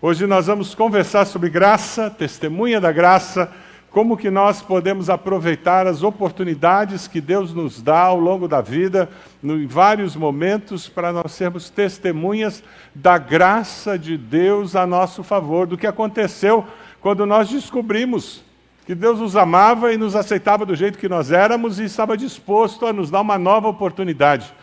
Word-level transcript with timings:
Hoje 0.00 0.28
nós 0.28 0.46
vamos 0.46 0.76
conversar 0.76 1.24
sobre 1.24 1.50
graça, 1.50 2.08
testemunha 2.08 2.80
da 2.80 2.92
graça, 2.92 3.50
como 3.90 4.16
que 4.16 4.30
nós 4.30 4.62
podemos 4.62 5.10
aproveitar 5.10 5.88
as 5.88 6.04
oportunidades 6.04 7.08
que 7.08 7.20
Deus 7.20 7.52
nos 7.52 7.82
dá 7.82 8.02
ao 8.02 8.16
longo 8.16 8.46
da 8.46 8.60
vida, 8.60 9.08
em 9.42 9.66
vários 9.66 10.14
momentos, 10.14 10.88
para 10.88 11.12
nós 11.12 11.32
sermos 11.32 11.68
testemunhas 11.68 12.62
da 12.94 13.18
graça 13.18 13.98
de 13.98 14.16
Deus 14.16 14.76
a 14.76 14.86
nosso 14.86 15.24
favor, 15.24 15.66
do 15.66 15.76
que 15.76 15.86
aconteceu 15.86 16.64
quando 17.00 17.26
nós 17.26 17.48
descobrimos 17.48 18.44
que 18.86 18.94
Deus 18.94 19.18
nos 19.18 19.34
amava 19.34 19.92
e 19.92 19.96
nos 19.96 20.14
aceitava 20.14 20.64
do 20.64 20.76
jeito 20.76 20.96
que 20.96 21.08
nós 21.08 21.32
éramos 21.32 21.80
e 21.80 21.84
estava 21.86 22.16
disposto 22.16 22.86
a 22.86 22.92
nos 22.92 23.10
dar 23.10 23.20
uma 23.20 23.36
nova 23.36 23.66
oportunidade. 23.66 24.54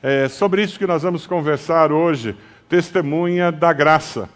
É 0.00 0.28
sobre 0.28 0.62
isso 0.62 0.78
que 0.78 0.86
nós 0.86 1.02
vamos 1.02 1.26
conversar 1.26 1.90
hoje, 1.90 2.36
testemunha 2.68 3.50
da 3.50 3.72
graça. 3.72 4.28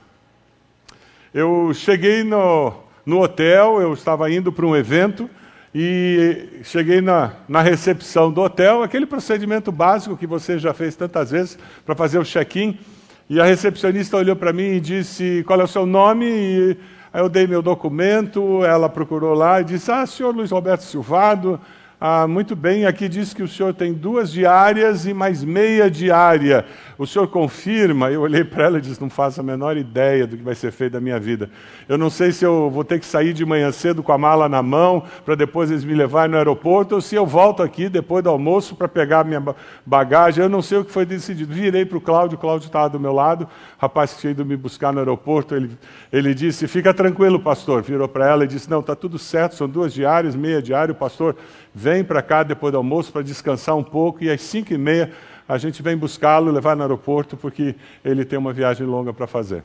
Eu 1.33 1.73
cheguei 1.75 2.25
no, 2.25 2.73
no 3.05 3.23
hotel, 3.23 3.81
eu 3.81 3.93
estava 3.93 4.31
indo 4.31 4.51
para 4.51 4.67
um 4.67 4.75
evento 4.75 5.29
e 5.75 6.61
cheguei 6.63 7.01
na, 7.01 7.33
na 7.49 7.61
recepção 7.61 8.33
do 8.33 8.41
hotel, 8.41 8.83
aquele 8.83 9.07
procedimento 9.07 9.71
básico 9.71 10.17
que 10.17 10.27
você 10.27 10.59
já 10.59 10.73
fez 10.73 10.97
tantas 10.97 11.31
vezes 11.31 11.59
para 11.85 11.95
fazer 11.95 12.19
o 12.19 12.25
check-in. 12.25 12.79
E 13.29 13.39
a 13.41 13.45
recepcionista 13.45 14.17
olhou 14.17 14.35
para 14.35 14.53
mim 14.53 14.73
e 14.73 14.81
disse: 14.81 15.45
Qual 15.47 15.61
é 15.61 15.65
o 15.65 15.69
seu 15.69 15.85
nome? 15.85 16.27
E 16.27 16.77
Aí 17.13 17.23
eu 17.23 17.29
dei 17.29 17.47
meu 17.47 17.63
documento, 17.63 18.63
ela 18.65 18.89
procurou 18.89 19.35
lá 19.35 19.61
e 19.61 19.65
disse: 19.65 19.91
Ah, 19.91 20.05
senhor 20.05 20.35
Luiz 20.35 20.51
Roberto 20.51 20.83
Silvado, 20.83 21.59
ah, 22.01 22.29
muito 22.29 22.55
bem, 22.55 22.87
aqui 22.87 23.09
diz 23.09 23.35
que 23.35 23.43
o 23.43 23.49
senhor 23.49 23.75
tem 23.75 23.93
duas 23.93 24.31
diárias 24.31 25.05
e 25.05 25.13
mais 25.13 25.43
meia 25.43 25.91
diária. 25.91 26.65
O 26.97 27.05
senhor 27.05 27.27
confirma? 27.27 28.09
Eu 28.09 28.21
olhei 28.21 28.45
para 28.45 28.67
ela 28.67 28.79
e 28.79 28.81
disse: 28.81 29.01
Não 29.01 29.11
faço 29.11 29.41
a 29.41 29.43
menor 29.43 29.77
ideia 29.77 30.25
do 30.25 30.37
que 30.37 30.43
vai 30.45 30.55
ser 30.55 30.71
feito 30.71 30.93
da 30.93 31.01
minha 31.01 31.19
vida. 31.19 31.51
Eu 31.89 31.99
não 31.99 32.09
sei 32.09 32.31
se 32.31 32.45
eu 32.45 32.71
vou 32.71 32.85
ter 32.85 33.01
que 33.01 33.07
sair 33.07 33.33
de 33.33 33.45
manhã 33.45 33.73
cedo 33.73 34.01
com 34.01 34.13
a 34.13 34.19
mala 34.19 34.49
na 34.49 34.63
mão 34.63 35.03
para 35.25 35.35
depois 35.35 35.73
eles 35.73 35.83
me 35.83 35.93
levarem 35.93 36.31
no 36.31 36.37
aeroporto 36.37 36.95
ou 36.95 37.01
se 37.01 37.17
eu 37.17 37.27
volto 37.27 37.65
aqui 37.65 37.89
depois 37.89 38.23
do 38.23 38.31
almoço 38.31 38.77
para 38.77 38.87
pegar 38.87 39.25
minha 39.25 39.43
bagagem. 39.85 40.45
Eu 40.45 40.49
não 40.49 40.63
sei 40.63 40.79
o 40.79 40.85
que 40.85 40.93
foi 40.93 41.05
decidido. 41.05 41.53
Virei 41.53 41.85
para 41.85 41.99
o 41.99 42.01
Cláudio, 42.01 42.39
o 42.39 42.41
Cláudio 42.41 42.67
estava 42.67 42.91
do 42.91 43.01
meu 43.01 43.13
lado, 43.13 43.49
rapaz 43.77 44.15
que 44.15 44.21
tinha 44.21 44.31
ido 44.31 44.47
me 44.47 44.57
buscar 44.57 44.93
no 44.93 45.01
aeroporto. 45.01 45.53
Ele, 45.57 45.77
ele 46.13 46.33
disse: 46.33 46.69
Fica 46.69 46.95
tranquilo, 46.95 47.41
pastor. 47.41 47.83
Virou 47.83 48.07
para 48.07 48.29
ela 48.29 48.45
e 48.45 48.47
disse: 48.47 48.71
Não, 48.71 48.79
está 48.79 48.95
tudo 48.95 49.19
certo, 49.19 49.57
são 49.57 49.69
duas 49.69 49.93
diárias, 49.93 50.37
meia 50.37 50.63
diária. 50.63 50.93
O 50.93 50.97
pastor 50.97 51.35
vem 51.75 51.88
para 52.05 52.23
cá 52.23 52.43
depois 52.43 52.73
do 52.73 52.79
almoço 52.79 53.13
para 53.13 53.23
descansar 53.23 53.77
um 53.77 53.83
pouco 53.83 54.23
e 54.23 54.31
às 54.31 54.41
cinco 54.41 54.73
e 54.73 54.79
meia 54.79 55.13
a 55.49 55.57
gente 55.57 55.83
vem 55.83 55.97
buscá-lo, 55.97 56.53
levar 56.53 56.77
no 56.77 56.83
aeroporto 56.83 57.37
porque 57.37 57.75
ele 58.05 58.25
tem 58.25 58.39
uma 58.39 58.53
viagem 58.53 58.87
longa 58.87 59.15
para 59.15 59.27
fazer. 59.27 59.65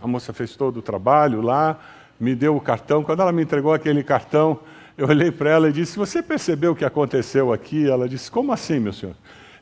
A 0.00 0.06
moça 0.06 0.32
fez 0.32 0.56
todo 0.56 0.78
o 0.78 0.82
trabalho 0.82 1.40
lá, 1.40 1.78
me 2.18 2.34
deu 2.34 2.56
o 2.56 2.60
cartão. 2.60 3.04
Quando 3.04 3.22
ela 3.22 3.32
me 3.32 3.42
entregou 3.42 3.72
aquele 3.72 4.02
cartão, 4.02 4.58
eu 4.98 5.08
olhei 5.08 5.30
para 5.30 5.50
ela 5.50 5.68
e 5.68 5.72
disse: 5.72 5.96
Você 5.96 6.22
percebeu 6.22 6.72
o 6.72 6.76
que 6.76 6.84
aconteceu 6.84 7.52
aqui? 7.52 7.88
Ela 7.88 8.08
disse: 8.08 8.30
Como 8.30 8.52
assim, 8.52 8.80
meu 8.80 8.92
senhor? 8.92 9.14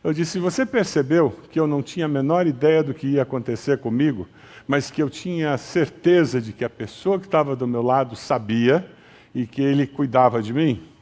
Eu 0.03 0.13
disse: 0.13 0.39
Você 0.39 0.65
percebeu 0.65 1.35
que 1.51 1.61
eu 1.61 1.67
não 1.67 1.83
tinha 1.83 2.07
a 2.07 2.09
menor 2.09 2.47
ideia 2.47 2.83
do 2.83 2.95
que 2.95 3.07
ia 3.07 3.23
acontecer 3.23 3.79
comigo, 3.79 4.27
mas 4.67 4.91
que 4.91 5.03
eu 5.03 5.11
tinha 5.11 5.57
certeza 5.59 6.41
de 6.41 6.53
que 6.53 6.65
a 6.65 6.71
pessoa 6.71 7.19
que 7.19 7.27
estava 7.27 7.55
do 7.55 7.67
meu 7.67 7.83
lado 7.83 8.17
sabia 8.17 8.87
e 9.35 9.47
que 9.47 9.63
ele 9.63 9.87
cuidava 9.87 10.43
de 10.43 10.53
mim? 10.53 10.94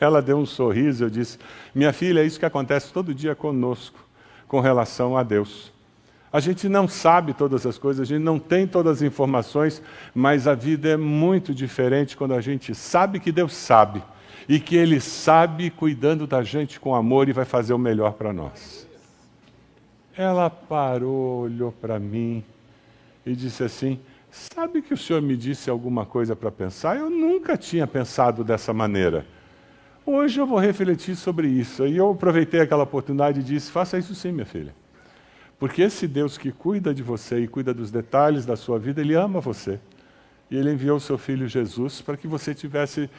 Ela 0.00 0.20
deu 0.20 0.38
um 0.38 0.46
sorriso, 0.46 1.04
eu 1.04 1.10
disse: 1.10 1.38
Minha 1.74 1.92
filha, 1.92 2.20
é 2.20 2.24
isso 2.24 2.38
que 2.38 2.46
acontece 2.46 2.92
todo 2.92 3.14
dia 3.14 3.34
conosco 3.34 3.98
com 4.46 4.60
relação 4.60 5.16
a 5.16 5.22
Deus. 5.22 5.72
A 6.32 6.40
gente 6.40 6.68
não 6.68 6.86
sabe 6.86 7.32
todas 7.32 7.64
as 7.64 7.78
coisas, 7.78 8.02
a 8.02 8.04
gente 8.04 8.22
não 8.22 8.38
tem 8.38 8.66
todas 8.66 8.98
as 8.98 9.02
informações, 9.02 9.82
mas 10.14 10.46
a 10.46 10.54
vida 10.54 10.88
é 10.90 10.96
muito 10.96 11.54
diferente 11.54 12.16
quando 12.16 12.34
a 12.34 12.40
gente 12.40 12.74
sabe 12.74 13.20
que 13.20 13.32
Deus 13.32 13.54
sabe 13.54 14.02
e 14.48 14.60
que 14.60 14.76
Ele 14.76 15.00
sabe 15.00 15.70
cuidando 15.70 16.26
da 16.26 16.42
gente 16.42 16.78
com 16.78 16.94
amor 16.94 17.28
e 17.28 17.32
vai 17.32 17.44
fazer 17.44 17.72
o 17.72 17.78
melhor 17.78 18.12
para 18.12 18.32
nós. 18.32 18.86
Ela 20.16 20.50
parou, 20.50 21.42
olhou 21.42 21.72
para 21.72 21.98
mim 21.98 22.44
e 23.24 23.34
disse 23.34 23.62
assim: 23.62 23.98
Sabe 24.30 24.82
que 24.82 24.92
o 24.92 24.96
senhor 24.96 25.22
me 25.22 25.36
disse 25.36 25.70
alguma 25.70 26.04
coisa 26.04 26.36
para 26.36 26.50
pensar? 26.50 26.96
Eu 26.96 27.08
nunca 27.08 27.56
tinha 27.56 27.86
pensado 27.86 28.44
dessa 28.44 28.72
maneira. 28.72 29.26
Hoje 30.08 30.40
eu 30.40 30.46
vou 30.46 30.60
refletir 30.60 31.16
sobre 31.16 31.48
isso. 31.48 31.84
E 31.84 31.96
eu 31.96 32.12
aproveitei 32.12 32.60
aquela 32.60 32.84
oportunidade 32.84 33.40
e 33.40 33.42
disse: 33.42 33.72
faça 33.72 33.98
isso 33.98 34.14
sim, 34.14 34.30
minha 34.30 34.46
filha. 34.46 34.72
Porque 35.58 35.82
esse 35.82 36.06
Deus 36.06 36.38
que 36.38 36.52
cuida 36.52 36.94
de 36.94 37.02
você 37.02 37.40
e 37.40 37.48
cuida 37.48 37.74
dos 37.74 37.90
detalhes 37.90 38.46
da 38.46 38.54
sua 38.54 38.78
vida, 38.78 39.00
Ele 39.00 39.14
ama 39.14 39.40
você. 39.40 39.80
E 40.48 40.56
Ele 40.56 40.72
enviou 40.72 40.98
o 40.98 41.00
seu 41.00 41.18
filho 41.18 41.48
Jesus 41.48 42.00
para 42.00 42.16
que 42.16 42.28
você 42.28 42.54
tivesse 42.54 43.10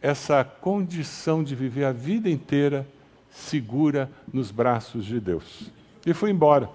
essa 0.00 0.44
condição 0.44 1.42
de 1.42 1.56
viver 1.56 1.84
a 1.84 1.92
vida 1.92 2.30
inteira 2.30 2.86
segura 3.32 4.08
nos 4.32 4.52
braços 4.52 5.04
de 5.04 5.18
Deus. 5.18 5.72
E 6.06 6.14
fui 6.14 6.30
embora. 6.30 6.70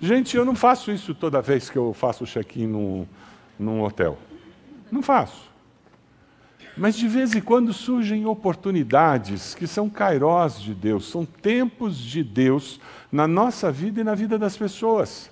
Gente, 0.00 0.34
eu 0.34 0.46
não 0.46 0.54
faço 0.54 0.90
isso 0.90 1.14
toda 1.14 1.42
vez 1.42 1.68
que 1.68 1.76
eu 1.76 1.92
faço 1.92 2.24
o 2.24 2.26
check-in 2.26 2.68
num, 2.68 3.06
num 3.58 3.82
hotel. 3.82 4.16
Não 4.90 5.02
faço. 5.02 5.53
Mas 6.76 6.96
de 6.96 7.06
vez 7.06 7.34
em 7.34 7.40
quando 7.40 7.72
surgem 7.72 8.26
oportunidades 8.26 9.54
que 9.54 9.66
são 9.66 9.88
kairós 9.88 10.60
de 10.60 10.74
Deus, 10.74 11.08
são 11.08 11.24
tempos 11.24 11.96
de 11.96 12.24
Deus 12.24 12.80
na 13.12 13.28
nossa 13.28 13.70
vida 13.70 14.00
e 14.00 14.04
na 14.04 14.14
vida 14.14 14.36
das 14.36 14.56
pessoas. 14.56 15.30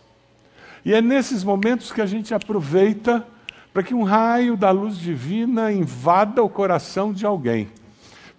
E 0.84 0.94
é 0.94 1.02
nesses 1.02 1.42
momentos 1.42 1.90
que 1.90 2.00
a 2.00 2.06
gente 2.06 2.32
aproveita 2.32 3.26
para 3.72 3.82
que 3.82 3.94
um 3.94 4.04
raio 4.04 4.56
da 4.56 4.70
luz 4.70 4.96
divina 4.98 5.72
invada 5.72 6.42
o 6.42 6.48
coração 6.48 7.12
de 7.12 7.26
alguém. 7.26 7.68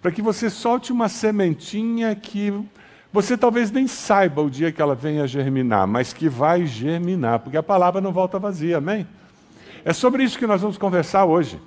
Para 0.00 0.12
que 0.12 0.22
você 0.22 0.48
solte 0.48 0.92
uma 0.92 1.08
sementinha 1.08 2.14
que 2.14 2.52
você 3.12 3.36
talvez 3.36 3.70
nem 3.70 3.86
saiba 3.86 4.42
o 4.42 4.50
dia 4.50 4.72
que 4.72 4.80
ela 4.80 4.94
venha 4.94 5.26
germinar, 5.26 5.86
mas 5.86 6.12
que 6.12 6.28
vai 6.28 6.66
germinar, 6.66 7.40
porque 7.40 7.56
a 7.56 7.62
palavra 7.62 8.00
não 8.00 8.12
volta 8.12 8.38
vazia, 8.38 8.78
amém? 8.78 9.06
É 9.84 9.92
sobre 9.92 10.24
isso 10.24 10.38
que 10.38 10.46
nós 10.46 10.62
vamos 10.62 10.78
conversar 10.78 11.24
hoje. 11.24 11.60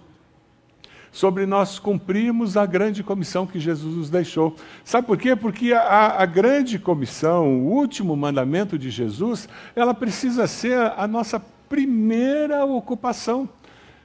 Sobre 1.18 1.48
nós 1.48 1.80
cumprirmos 1.80 2.56
a 2.56 2.64
grande 2.64 3.02
comissão 3.02 3.48
que 3.48 3.60
Jesus 3.60 3.96
nos 3.96 4.08
deixou. 4.08 4.56
Sabe 4.86 5.08
por 5.08 5.18
quê? 5.18 5.36
Porque 5.36 5.74
a, 5.74 6.22
a 6.22 6.28
grande 6.28 6.78
comissão, 6.78 7.58
o 7.58 7.72
último 7.72 8.16
mandamento 8.16 8.78
de 8.78 8.92
Jesus, 8.92 9.50
ela 9.76 9.96
precisa 9.96 10.46
ser 10.46 10.78
a, 10.78 11.08
nossa 11.08 11.40
primeira 11.68 12.64
ocupação 12.66 13.50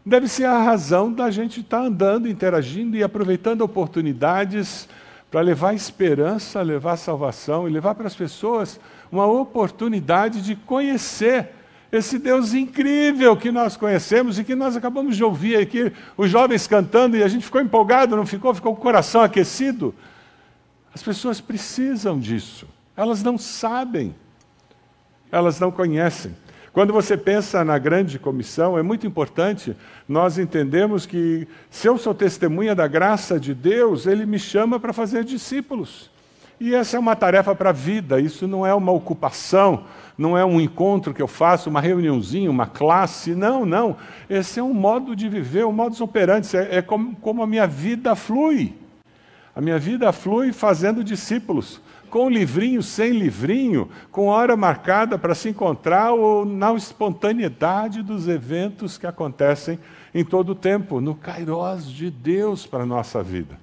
deve 0.06 0.27
ser 0.27 0.47
a 0.47 0.62
razão 0.62 1.12
da 1.12 1.31
gente 1.31 1.61
estar 1.61 1.81
tá 1.81 1.84
andando, 1.84 2.27
interagindo 2.27 2.97
e 2.97 3.03
aproveitando 3.03 3.61
oportunidades 3.61 4.89
para 5.31 5.43
levar 5.43 5.75
esperança, 5.75 6.62
levar 6.62 6.97
salvação 6.97 7.69
e 7.69 7.71
levar 7.71 7.94
para 7.94 8.06
as 8.06 8.17
pessoas 8.17 8.81
uma 9.12 9.27
oportunidade 9.27 10.41
de 10.41 10.56
conhecer 10.56 11.50
esse 11.93 12.19
Deus 12.19 12.55
incrível 12.55 13.37
que 13.37 13.53
nós 13.53 13.77
conhecemos 13.77 14.39
e 14.39 14.45
que 14.45 14.55
nós 14.55 14.75
acabamos 14.75 15.15
de 15.15 15.23
ouvir 15.23 15.57
aqui, 15.59 15.93
os 16.17 16.31
jovens 16.31 16.67
cantando 16.67 17.19
e 17.19 17.23
a 17.23 17.29
gente 17.29 17.45
ficou 17.45 17.61
empolgado, 17.61 18.17
não 18.17 18.25
ficou? 18.25 18.55
Ficou 18.55 18.75
com 18.75 18.81
o 18.81 18.83
coração 18.83 19.21
aquecido. 19.21 19.95
As 20.95 21.03
pessoas 21.03 21.39
precisam 21.39 22.19
disso, 22.19 22.67
elas 22.97 23.23
não 23.23 23.37
sabem, 23.37 24.15
elas 25.31 25.61
não 25.61 25.71
conhecem. 25.71 26.35
Quando 26.73 26.95
você 26.95 27.15
pensa 27.19 27.63
na 27.63 27.77
grande 27.77 28.19
comissão, 28.19 28.79
é 28.79 28.83
muito 28.83 29.07
importante 29.07 29.77
nós 30.09 30.39
entendermos 30.39 31.05
que, 31.05 31.47
se 31.71 31.87
eu 31.87 31.99
sou 31.99 32.15
testemunha 32.15 32.75
da 32.75 32.87
graça 32.87 33.39
de 33.39 33.53
Deus, 33.53 34.07
Ele 34.07 34.25
me 34.25 34.39
chama 34.39 34.81
para 34.81 34.95
fazer 34.95 35.25
discípulos. 35.25 36.11
E 36.62 36.77
essa 36.77 36.97
é 36.97 37.00
uma 37.00 37.17
tarefa 37.17 37.56
para 37.56 37.71
a 37.71 37.73
vida, 37.73 38.21
isso 38.21 38.47
não 38.47 38.65
é 38.65 38.73
uma 38.73 38.93
ocupação, 38.93 39.83
não 40.17 40.39
é 40.39 40.45
um 40.45 40.61
encontro 40.61 41.12
que 41.12 41.21
eu 41.21 41.27
faço, 41.27 41.69
uma 41.69 41.81
reuniãozinha, 41.81 42.49
uma 42.49 42.69
classe, 42.69 43.34
não, 43.34 43.67
não. 43.67 43.97
Esse 44.31 44.61
é 44.61 44.62
um 44.62 44.73
modo 44.73 45.17
de 45.17 45.29
viver, 45.29 45.67
um 45.67 45.73
modus 45.73 46.00
operandi, 46.00 46.56
é, 46.56 46.76
é 46.76 46.81
como, 46.81 47.17
como 47.17 47.43
a 47.43 47.49
minha 47.49 47.67
vida 47.67 48.14
flui. 48.14 48.76
A 49.56 49.61
minha 49.61 49.76
vida 49.76 50.12
flui 50.12 50.53
fazendo 50.53 51.03
discípulos 51.03 51.81
com 52.09 52.31
livrinho, 52.31 52.81
sem 52.81 53.11
livrinho, 53.11 53.88
com 54.12 54.26
hora 54.26 54.56
marcada 54.56 55.19
para 55.19 55.35
se 55.35 55.49
encontrar 55.49 56.12
ou 56.12 56.44
na 56.44 56.73
espontaneidade 56.75 58.05
dos 58.05 58.29
eventos 58.29 58.97
que 58.97 59.06
acontecem 59.09 59.81
em 60.14 60.25
todo 60.25 60.50
o 60.50 60.55
tempo, 60.55 61.00
no 61.00 61.17
kairós 61.17 61.91
de 61.91 62.09
Deus 62.09 62.64
para 62.64 62.85
a 62.85 62.87
nossa 62.87 63.20
vida. 63.20 63.59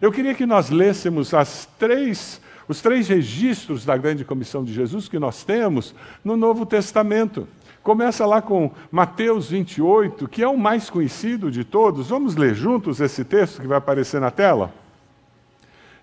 Eu 0.00 0.12
queria 0.12 0.34
que 0.34 0.46
nós 0.46 0.70
lêssemos 0.70 1.34
as 1.34 1.68
três, 1.78 2.40
os 2.68 2.80
três 2.80 3.08
registros 3.08 3.84
da 3.84 3.96
grande 3.96 4.24
comissão 4.24 4.64
de 4.64 4.72
Jesus 4.72 5.08
que 5.08 5.18
nós 5.18 5.44
temos 5.44 5.94
no 6.24 6.36
Novo 6.36 6.64
Testamento. 6.64 7.48
Começa 7.82 8.26
lá 8.26 8.42
com 8.42 8.70
Mateus 8.90 9.50
28, 9.50 10.28
que 10.28 10.42
é 10.42 10.48
o 10.48 10.58
mais 10.58 10.90
conhecido 10.90 11.50
de 11.50 11.64
todos. 11.64 12.08
Vamos 12.08 12.36
ler 12.36 12.54
juntos 12.54 13.00
esse 13.00 13.24
texto 13.24 13.60
que 13.60 13.66
vai 13.66 13.78
aparecer 13.78 14.20
na 14.20 14.30
tela? 14.30 14.72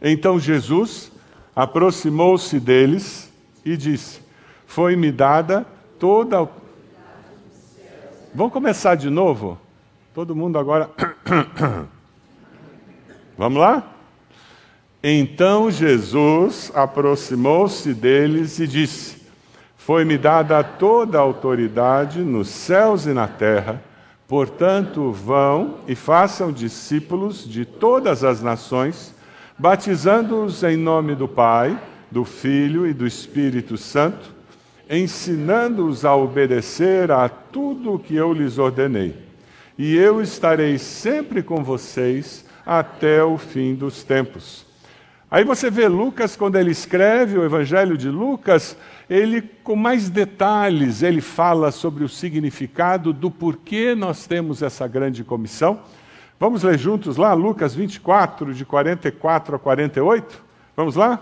Então 0.01 0.39
Jesus 0.39 1.11
aproximou-se 1.55 2.59
deles 2.59 3.31
e 3.63 3.77
disse: 3.77 4.21
Foi-me 4.65 5.11
dada 5.11 5.65
toda 5.99 6.49
Vamos 8.35 8.51
começar 8.51 8.95
de 8.95 9.09
novo? 9.09 9.57
Todo 10.13 10.35
mundo 10.35 10.59
agora. 10.59 10.89
Vamos 13.37 13.59
lá? 13.59 13.95
Então 15.03 15.69
Jesus 15.69 16.71
aproximou-se 16.73 17.93
deles 17.93 18.59
e 18.59 18.65
disse: 18.65 19.17
Foi-me 19.75 20.17
dada 20.17 20.63
toda 20.63 21.17
a 21.17 21.21
autoridade 21.21 22.21
nos 22.21 22.47
céus 22.47 23.05
e 23.05 23.13
na 23.13 23.27
terra. 23.27 23.83
Portanto, 24.27 25.11
vão 25.11 25.75
e 25.87 25.93
façam 25.93 26.51
discípulos 26.51 27.47
de 27.47 27.65
todas 27.65 28.23
as 28.23 28.41
nações, 28.41 29.13
batizando-os 29.59 30.63
em 30.63 30.75
nome 30.75 31.13
do 31.13 31.27
Pai, 31.27 31.79
do 32.09 32.25
Filho 32.25 32.87
e 32.87 32.93
do 32.93 33.05
Espírito 33.05 33.77
Santo, 33.77 34.33
ensinando-os 34.89 36.03
a 36.05 36.15
obedecer 36.15 37.11
a 37.11 37.29
tudo 37.29 37.93
o 37.93 37.99
que 37.99 38.15
eu 38.15 38.33
lhes 38.33 38.57
ordenei. 38.57 39.15
E 39.77 39.95
eu 39.95 40.21
estarei 40.21 40.79
sempre 40.79 41.43
com 41.43 41.63
vocês 41.63 42.44
até 42.65 43.23
o 43.23 43.37
fim 43.37 43.75
dos 43.75 44.03
tempos. 44.03 44.65
Aí 45.29 45.43
você 45.43 45.69
vê 45.69 45.87
Lucas, 45.87 46.35
quando 46.35 46.55
ele 46.55 46.71
escreve 46.71 47.37
o 47.37 47.43
Evangelho 47.43 47.97
de 47.97 48.09
Lucas, 48.09 48.77
ele, 49.09 49.41
com 49.41 49.75
mais 49.75 50.09
detalhes, 50.09 51.03
ele 51.03 51.21
fala 51.21 51.71
sobre 51.71 52.03
o 52.03 52.09
significado 52.09 53.11
do 53.11 53.29
porquê 53.29 53.93
nós 53.95 54.25
temos 54.25 54.61
essa 54.61 54.87
grande 54.87 55.23
comissão. 55.23 55.81
Vamos 56.39 56.63
ler 56.63 56.77
juntos 56.77 57.17
lá, 57.17 57.33
Lucas 57.33 57.75
24, 57.75 58.53
de 58.53 58.65
44 58.65 59.55
a 59.55 59.59
48? 59.59 60.43
Vamos 60.75 60.95
lá? 60.95 61.19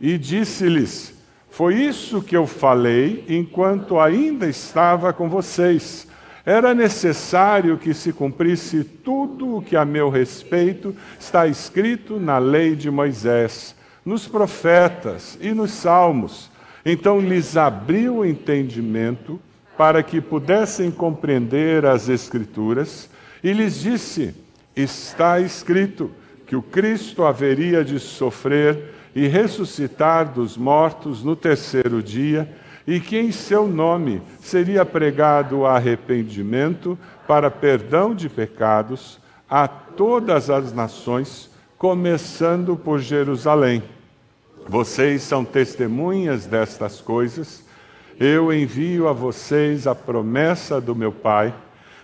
E 0.00 0.18
disse-lhes: 0.18 1.14
Foi 1.50 1.74
isso 1.74 2.22
que 2.22 2.36
eu 2.36 2.46
falei 2.46 3.24
enquanto 3.28 3.98
ainda 3.98 4.46
estava 4.46 5.12
com 5.12 5.28
vocês 5.28 6.08
era 6.46 6.74
necessário 6.74 7.78
que 7.78 7.94
se 7.94 8.12
cumprisse 8.12 8.84
tudo 8.84 9.56
o 9.56 9.62
que 9.62 9.76
a 9.76 9.84
meu 9.84 10.10
respeito 10.10 10.94
está 11.18 11.46
escrito 11.46 12.20
na 12.20 12.38
lei 12.38 12.76
de 12.76 12.90
Moisés, 12.90 13.74
nos 14.04 14.28
profetas 14.28 15.38
e 15.40 15.52
nos 15.52 15.70
salmos. 15.70 16.50
Então 16.84 17.18
lhes 17.18 17.56
abriu 17.56 18.18
o 18.18 18.26
entendimento 18.26 19.40
para 19.76 20.02
que 20.02 20.20
pudessem 20.20 20.90
compreender 20.90 21.86
as 21.86 22.10
Escrituras 22.10 23.08
e 23.42 23.52
lhes 23.52 23.80
disse: 23.80 24.34
Está 24.76 25.40
escrito 25.40 26.10
que 26.46 26.54
o 26.54 26.60
Cristo 26.60 27.24
haveria 27.24 27.82
de 27.82 27.98
sofrer 27.98 28.92
e 29.14 29.26
ressuscitar 29.26 30.30
dos 30.30 30.58
mortos 30.58 31.24
no 31.24 31.34
terceiro 31.34 32.02
dia 32.02 32.48
e 32.86 33.00
que 33.00 33.18
em 33.18 33.32
seu 33.32 33.66
nome 33.66 34.20
seria 34.40 34.84
pregado 34.84 35.64
arrependimento 35.64 36.98
para 37.26 37.50
perdão 37.50 38.14
de 38.14 38.28
pecados 38.28 39.18
a 39.48 39.66
todas 39.66 40.50
as 40.50 40.72
nações, 40.72 41.50
começando 41.78 42.76
por 42.76 42.98
Jerusalém. 42.98 43.82
Vocês 44.66 45.22
são 45.22 45.44
testemunhas 45.44 46.46
destas 46.46 47.00
coisas. 47.00 47.64
Eu 48.18 48.52
envio 48.52 49.08
a 49.08 49.12
vocês 49.12 49.86
a 49.86 49.94
promessa 49.94 50.80
do 50.80 50.94
meu 50.94 51.12
Pai, 51.12 51.54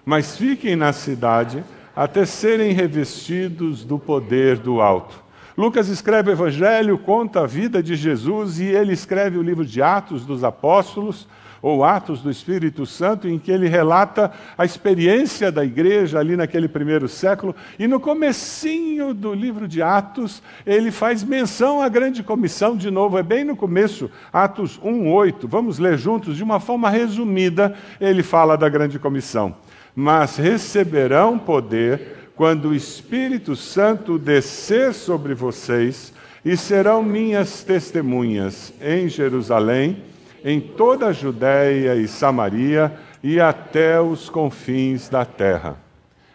mas 0.04 0.36
fiquem 0.36 0.76
na 0.76 0.92
cidade 0.92 1.62
até 1.94 2.24
serem 2.24 2.72
revestidos 2.72 3.84
do 3.84 3.98
poder 3.98 4.56
do 4.56 4.80
alto. 4.80 5.29
Lucas 5.60 5.88
escreve 5.88 6.30
o 6.30 6.32
Evangelho, 6.32 6.96
conta 6.96 7.42
a 7.42 7.46
vida 7.46 7.82
de 7.82 7.94
Jesus 7.94 8.58
e 8.58 8.64
ele 8.64 8.94
escreve 8.94 9.36
o 9.36 9.42
livro 9.42 9.62
de 9.62 9.82
Atos 9.82 10.24
dos 10.24 10.42
Apóstolos, 10.42 11.28
ou 11.60 11.84
Atos 11.84 12.22
do 12.22 12.30
Espírito 12.30 12.86
Santo, 12.86 13.28
em 13.28 13.38
que 13.38 13.52
ele 13.52 13.68
relata 13.68 14.32
a 14.56 14.64
experiência 14.64 15.52
da 15.52 15.62
igreja 15.62 16.18
ali 16.18 16.34
naquele 16.34 16.66
primeiro 16.66 17.06
século. 17.06 17.54
E 17.78 17.86
no 17.86 18.00
comecinho 18.00 19.12
do 19.12 19.34
livro 19.34 19.68
de 19.68 19.82
Atos, 19.82 20.42
ele 20.64 20.90
faz 20.90 21.22
menção 21.22 21.82
à 21.82 21.90
grande 21.90 22.22
comissão, 22.22 22.74
de 22.74 22.90
novo, 22.90 23.18
é 23.18 23.22
bem 23.22 23.44
no 23.44 23.54
começo, 23.54 24.10
Atos 24.32 24.80
1:8. 24.82 25.46
Vamos 25.46 25.78
ler 25.78 25.98
juntos 25.98 26.38
de 26.38 26.42
uma 26.42 26.58
forma 26.58 26.88
resumida, 26.88 27.74
ele 28.00 28.22
fala 28.22 28.56
da 28.56 28.70
grande 28.70 28.98
comissão. 28.98 29.54
Mas 29.94 30.38
receberão 30.38 31.38
poder 31.38 32.19
quando 32.40 32.70
o 32.70 32.74
Espírito 32.74 33.54
Santo 33.54 34.18
descer 34.18 34.94
sobre 34.94 35.34
vocês, 35.34 36.10
e 36.42 36.56
serão 36.56 37.02
minhas 37.02 37.62
testemunhas 37.62 38.72
em 38.80 39.10
Jerusalém, 39.10 40.02
em 40.42 40.58
toda 40.58 41.08
a 41.08 41.12
Judéia 41.12 41.96
e 41.96 42.08
Samaria 42.08 42.98
e 43.22 43.38
até 43.38 44.00
os 44.00 44.30
confins 44.30 45.06
da 45.10 45.22
terra. 45.22 45.76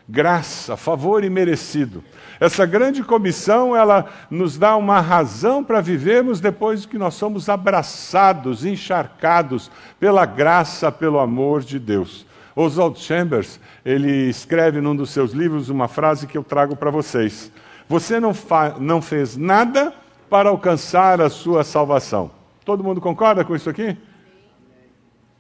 Graça, 0.08 0.78
favor 0.78 1.24
e 1.24 1.30
merecido. 1.32 2.04
Essa 2.40 2.68
grande 2.68 3.04
comissão, 3.04 3.76
ela 3.76 4.06
nos 4.30 4.60
dá 4.60 4.76
uma 4.76 5.02
razão 5.02 5.64
para 5.64 5.82
vivermos 5.82 6.40
depois 6.40 6.86
que 6.86 7.00
nós 7.00 7.16
somos 7.16 7.50
abraçados, 7.50 8.64
encharcados 8.64 9.72
pela 10.00 10.24
graça, 10.28 10.92
pelo 10.92 11.18
amor 11.18 11.64
de 11.64 11.80
Deus. 11.80 12.28
Oswald 12.56 12.98
Chambers, 13.00 13.60
ele 13.84 14.30
escreve 14.30 14.80
num 14.80 14.96
dos 14.96 15.10
seus 15.10 15.32
livros 15.32 15.70
uma 15.70 15.88
frase 15.88 16.26
que 16.26 16.38
eu 16.38 16.44
trago 16.44 16.76
para 16.76 16.90
vocês. 16.90 17.52
Você 17.88 18.20
não, 18.20 18.34
não 18.80 19.02
fez 19.02 19.36
nada 19.36 19.94
para 20.30 20.50
alcançar 20.50 21.20
a 21.20 21.30
sua 21.30 21.64
salvação. 21.64 22.32
Todo 22.64 22.84
mundo 22.84 23.02
concorda 23.02 23.44
com 23.44 23.56
isso 23.56 23.70
aqui? 23.70 23.98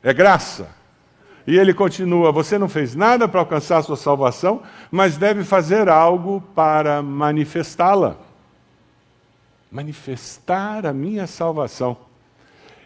É 0.03 0.13
graça. 0.13 0.67
E 1.47 1.57
ele 1.57 1.73
continua: 1.73 2.31
Você 2.31 2.57
não 2.57 2.67
fez 2.67 2.95
nada 2.95 3.27
para 3.27 3.39
alcançar 3.39 3.77
a 3.77 3.83
sua 3.83 3.97
salvação, 3.97 4.61
mas 4.91 5.17
deve 5.17 5.43
fazer 5.43 5.89
algo 5.89 6.41
para 6.53 7.01
manifestá-la. 7.01 8.17
Manifestar 9.71 10.85
a 10.85 10.93
minha 10.93 11.27
salvação. 11.27 11.97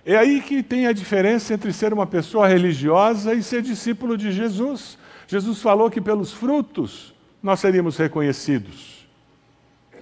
É 0.10 0.18
aí 0.18 0.42
que 0.42 0.64
tem 0.64 0.88
a 0.88 0.92
diferença 0.92 1.54
entre 1.54 1.72
ser 1.72 1.94
uma 1.94 2.08
pessoa 2.08 2.48
religiosa 2.48 3.32
e 3.36 3.44
ser 3.44 3.62
discípulo 3.62 4.18
de 4.18 4.32
Jesus. 4.32 4.98
Jesus 5.28 5.62
falou 5.62 5.88
que 5.88 6.02
pelos 6.02 6.34
frutos 6.34 7.14
nós 7.44 7.60
seríamos 7.60 7.96
reconhecidos. 7.96 9.08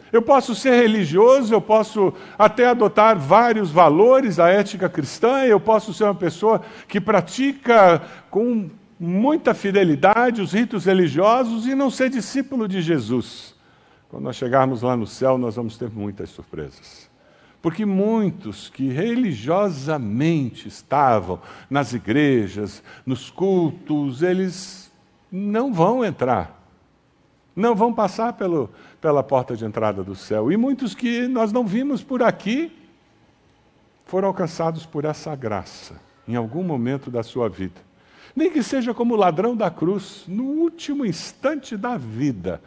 Eu 0.09 0.21
posso 0.21 0.56
ser 0.56 0.81
religioso, 0.81 1.54
eu 1.54 1.59
posso 1.59 2.13
até 2.39 2.68
adotar 2.68 3.19
vários 3.19 3.69
valores 3.69 4.38
da 4.38 4.48
ética 4.48 4.88
cristã, 4.88 5.44
eu 5.44 5.59
posso 5.59 5.94
ser 5.94 6.06
uma 6.06 6.15
pessoa 6.15 6.62
que 6.88 7.01
pratica 7.01 8.01
com 8.30 8.69
muita 8.98 9.53
fidelidade 9.53 10.42
os 10.42 10.53
ritos 10.53 10.86
religiosos 10.86 11.67
e 11.67 11.75
não 11.75 11.91
ser 11.91 12.10
discípulo 12.10 12.65
de 12.65 12.81
Jesus. 12.81 13.53
Quando 14.08 14.24
nós 14.24 14.38
chegarmos 14.38 14.84
lá 14.84 14.96
no 14.96 15.05
céu, 15.05 15.38
nós 15.38 15.58
vamos 15.58 15.77
ter 15.77 15.89
muitas 15.89 16.29
surpresas. 16.29 17.06
Porque 17.67 17.86
muitos 17.86 18.69
que 18.69 18.88
religiosamente 18.88 20.69
estavam 20.69 21.41
nas 21.69 21.91
igrejas, 21.91 22.81
nos 23.05 23.29
cultos, 23.29 24.21
eles 24.21 24.89
não 25.29 25.74
vão 25.74 26.05
entrar, 26.05 26.65
não 27.53 27.75
vão 27.75 27.93
passar 27.93 28.31
pelo, 28.31 28.69
pela 29.01 29.21
porta 29.21 29.53
de 29.53 29.65
entrada 29.65 30.01
do 30.01 30.15
céu. 30.15 30.50
E 30.50 30.55
muitos 30.55 30.95
que 30.95 31.27
nós 31.27 31.51
não 31.51 31.67
vimos 31.67 32.01
por 32.01 32.24
aqui 32.24 32.71
foram 34.05 34.29
alcançados 34.29 34.86
por 34.86 35.03
essa 35.03 35.36
graça 35.36 36.00
em 36.25 36.38
algum 36.38 36.63
momento 36.63 37.12
da 37.12 37.21
sua 37.21 37.50
vida. 37.50 37.81
Nem 38.33 38.50
que 38.50 38.63
seja 38.63 38.93
como 38.93 39.13
ladrão 39.13 39.57
da 39.57 39.69
cruz, 39.69 40.24
no 40.25 40.45
último 40.45 41.05
instante 41.05 41.75
da 41.75 41.97
vida, 41.97 42.62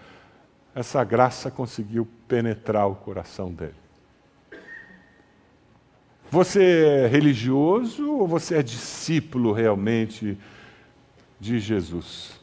essa 0.75 1.03
graça 1.03 1.51
conseguiu 1.51 2.07
penetrar 2.29 2.87
o 2.87 2.97
coração 2.97 3.51
dele. 3.51 3.80
Você 6.31 6.63
é 6.63 7.07
religioso 7.09 8.09
ou 8.09 8.29
você 8.29 8.57
é 8.57 8.63
discípulo 8.63 9.53
realmente 9.53 10.39
de 11.41 11.59
Jesus? 11.59 12.39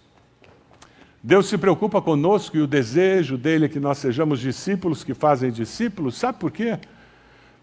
Deus 1.24 1.48
se 1.48 1.58
preocupa 1.58 2.02
conosco 2.02 2.58
e 2.58 2.62
o 2.62 2.68
desejo 2.68 3.38
dele 3.38 3.66
é 3.66 3.70
que 3.70 3.80
nós 3.80 3.98
sejamos 3.98 4.42
discípulos 4.42 5.06
que 5.06 5.14
fazem 5.14 5.52
discípulos. 5.52 6.18
Sabe 6.18 6.38
por 6.38 6.52
quê? 6.52 6.78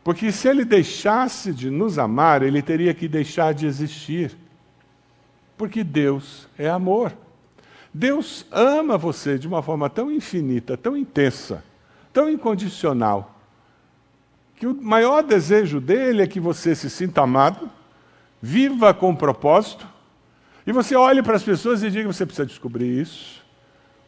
Porque 0.02 0.32
se 0.32 0.48
ele 0.48 0.64
deixasse 0.64 1.52
de 1.52 1.68
nos 1.68 1.98
amar, 1.98 2.42
ele 2.42 2.62
teria 2.62 2.94
que 2.94 3.06
deixar 3.06 3.52
de 3.52 3.66
existir. 3.66 4.34
Porque 5.58 5.84
Deus 5.84 6.48
é 6.58 6.70
amor. 6.70 7.12
Deus 7.92 8.46
ama 8.50 8.96
você 8.96 9.38
de 9.38 9.46
uma 9.46 9.62
forma 9.62 9.90
tão 9.90 10.10
infinita, 10.10 10.76
tão 10.76 10.96
intensa, 10.96 11.62
tão 12.12 12.30
incondicional, 12.30 13.33
que 14.64 14.68
o 14.68 14.82
maior 14.82 15.22
desejo 15.22 15.78
dele 15.78 16.22
é 16.22 16.26
que 16.26 16.40
você 16.40 16.74
se 16.74 16.88
sinta 16.88 17.20
amado, 17.20 17.70
viva 18.40 18.94
com 18.94 19.14
propósito, 19.14 19.86
e 20.66 20.72
você 20.72 20.96
olhe 20.96 21.22
para 21.22 21.36
as 21.36 21.42
pessoas 21.42 21.82
e 21.82 21.90
diga: 21.90 22.10
você 22.10 22.24
precisa 22.24 22.46
descobrir 22.46 22.98
isso. 22.98 23.44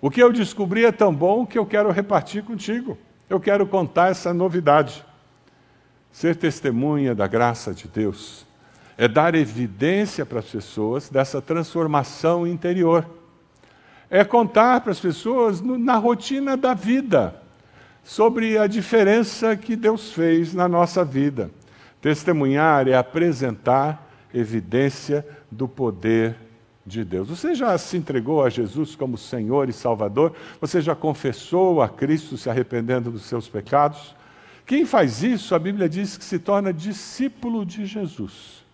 O 0.00 0.10
que 0.10 0.22
eu 0.22 0.32
descobri 0.32 0.86
é 0.86 0.92
tão 0.92 1.14
bom 1.14 1.44
que 1.44 1.58
eu 1.58 1.66
quero 1.66 1.90
repartir 1.90 2.42
contigo. 2.42 2.96
Eu 3.28 3.38
quero 3.38 3.66
contar 3.66 4.10
essa 4.10 4.32
novidade. 4.32 5.04
Ser 6.10 6.34
testemunha 6.36 7.14
da 7.14 7.26
graça 7.26 7.74
de 7.74 7.86
Deus 7.86 8.46
é 8.96 9.06
dar 9.06 9.34
evidência 9.34 10.24
para 10.24 10.38
as 10.38 10.46
pessoas 10.46 11.10
dessa 11.10 11.42
transformação 11.42 12.46
interior. 12.46 13.06
É 14.08 14.24
contar 14.24 14.80
para 14.80 14.92
as 14.92 15.00
pessoas 15.00 15.60
no, 15.60 15.76
na 15.76 15.96
rotina 15.96 16.56
da 16.56 16.72
vida 16.72 17.42
sobre 18.06 18.56
a 18.56 18.68
diferença 18.68 19.56
que 19.56 19.74
Deus 19.74 20.12
fez 20.12 20.54
na 20.54 20.68
nossa 20.68 21.04
vida. 21.04 21.50
Testemunhar 22.00 22.86
é 22.86 22.94
apresentar 22.94 24.08
evidência 24.32 25.26
do 25.50 25.66
poder 25.66 26.36
de 26.86 27.04
Deus. 27.04 27.28
Você 27.28 27.52
já 27.52 27.76
se 27.76 27.96
entregou 27.96 28.44
a 28.44 28.48
Jesus 28.48 28.94
como 28.94 29.18
Senhor 29.18 29.68
e 29.68 29.72
Salvador? 29.72 30.32
Você 30.60 30.80
já 30.80 30.94
confessou 30.94 31.82
a 31.82 31.88
Cristo 31.88 32.36
se 32.36 32.48
arrependendo 32.48 33.10
dos 33.10 33.24
seus 33.24 33.48
pecados? 33.48 34.14
Quem 34.64 34.86
faz 34.86 35.24
isso, 35.24 35.52
a 35.52 35.58
Bíblia 35.58 35.88
diz 35.88 36.16
que 36.16 36.24
se 36.24 36.38
torna 36.38 36.72
discípulo 36.72 37.66
de 37.66 37.86
Jesus. 37.86 38.64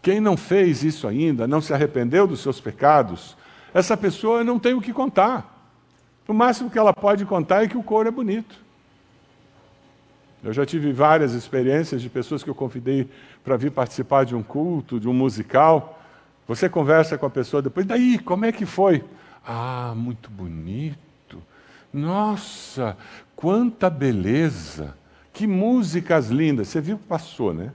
Quem 0.00 0.20
não 0.20 0.36
fez 0.36 0.84
isso 0.84 1.08
ainda, 1.08 1.48
não 1.48 1.60
se 1.60 1.74
arrependeu 1.74 2.28
dos 2.28 2.40
seus 2.40 2.60
pecados, 2.60 3.36
essa 3.74 3.96
pessoa 3.96 4.44
não 4.44 4.56
tem 4.56 4.72
o 4.72 4.80
que 4.80 4.92
contar. 4.92 5.49
O 6.26 6.32
máximo 6.32 6.70
que 6.70 6.78
ela 6.78 6.92
pode 6.92 7.24
contar 7.24 7.64
é 7.64 7.68
que 7.68 7.76
o 7.76 7.82
couro 7.82 8.08
é 8.08 8.12
bonito. 8.12 8.56
Eu 10.42 10.52
já 10.52 10.64
tive 10.64 10.92
várias 10.92 11.32
experiências 11.34 12.00
de 12.00 12.08
pessoas 12.08 12.42
que 12.42 12.48
eu 12.48 12.54
convidei 12.54 13.08
para 13.44 13.56
vir 13.56 13.70
participar 13.70 14.24
de 14.24 14.34
um 14.34 14.42
culto, 14.42 14.98
de 14.98 15.08
um 15.08 15.12
musical. 15.12 16.00
Você 16.48 16.68
conversa 16.68 17.18
com 17.18 17.26
a 17.26 17.30
pessoa 17.30 17.60
depois, 17.60 17.84
daí, 17.86 18.18
como 18.18 18.44
é 18.44 18.52
que 18.52 18.64
foi? 18.64 19.04
Ah, 19.46 19.92
muito 19.96 20.30
bonito. 20.30 21.42
Nossa, 21.92 22.96
quanta 23.36 23.90
beleza. 23.90 24.94
Que 25.32 25.46
músicas 25.46 26.28
lindas. 26.28 26.68
Você 26.68 26.80
viu 26.80 26.98
que 26.98 27.06
passou, 27.06 27.52
né? 27.52 27.72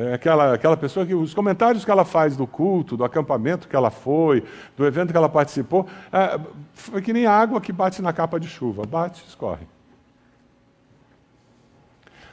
É 0.00 0.14
aquela, 0.14 0.54
aquela 0.54 0.76
pessoa 0.76 1.04
que 1.04 1.12
os 1.12 1.34
comentários 1.34 1.84
que 1.84 1.90
ela 1.90 2.04
faz 2.04 2.36
do 2.36 2.46
culto, 2.46 2.96
do 2.96 3.02
acampamento 3.02 3.66
que 3.66 3.74
ela 3.74 3.90
foi, 3.90 4.44
do 4.76 4.86
evento 4.86 5.10
que 5.10 5.16
ela 5.16 5.28
participou, 5.28 5.88
é, 6.12 6.38
foi 6.72 7.02
que 7.02 7.12
nem 7.12 7.26
água 7.26 7.60
que 7.60 7.72
bate 7.72 8.00
na 8.00 8.12
capa 8.12 8.38
de 8.38 8.46
chuva, 8.46 8.86
bate, 8.86 9.24
escorre. 9.26 9.66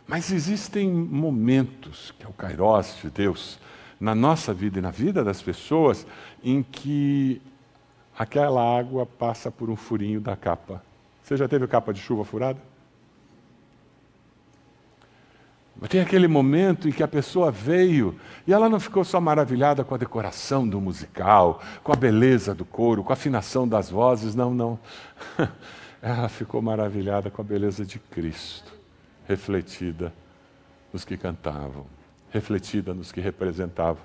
Mas 0.06 0.32
existem 0.32 0.92
momentos, 0.92 2.14
que 2.20 2.24
é 2.24 2.30
o 2.30 2.34
kairós 2.34 3.00
de 3.02 3.10
Deus, 3.10 3.60
na 4.00 4.14
nossa 4.14 4.54
vida 4.54 4.78
e 4.78 4.82
na 4.82 4.92
vida 4.92 5.24
das 5.24 5.42
pessoas, 5.42 6.06
em 6.44 6.62
que 6.62 7.42
aquela 8.16 8.62
água 8.78 9.08
passa 9.08 9.50
por 9.50 9.72
um 9.72 9.76
furinho 9.76 10.22
da 10.22 10.36
capa. 10.36 10.84
Você 11.24 11.36
já 11.36 11.48
teve 11.48 11.66
capa 11.66 11.92
de 11.92 12.00
chuva 12.00 12.24
furada? 12.24 12.60
Mas 15.80 15.90
tem 15.90 16.00
aquele 16.00 16.28
momento 16.28 16.88
em 16.88 16.92
que 16.92 17.04
a 17.04 17.08
pessoa 17.08 17.52
veio 17.52 18.18
e 18.48 18.54
ela 18.54 18.70
não 18.70 18.80
ficou 18.80 19.04
só 19.04 19.20
maravilhada 19.20 19.84
com 19.84 19.94
a 19.94 19.98
decoração 19.98 20.68
do 20.68 20.80
musical, 20.80 21.62
com 21.84 21.92
a 21.92 21.96
beleza 21.96 22.56
do 22.56 22.64
coro, 22.64 23.04
com 23.04 23.12
a 23.12 23.14
afinação 23.14 23.68
das 23.68 23.90
vozes, 23.90 24.36
não, 24.36 24.54
não. 24.54 24.80
Ela 26.02 26.30
ficou 26.30 26.62
maravilhada 26.62 27.32
com 27.32 27.42
a 27.42 27.46
beleza 27.46 27.84
de 27.84 27.98
Cristo, 27.98 28.72
refletida 29.28 30.14
nos 30.94 31.04
que 31.04 31.18
cantavam, 31.18 31.88
refletida 32.30 32.94
nos 32.94 33.12
que 33.12 33.20
representavam. 33.20 34.04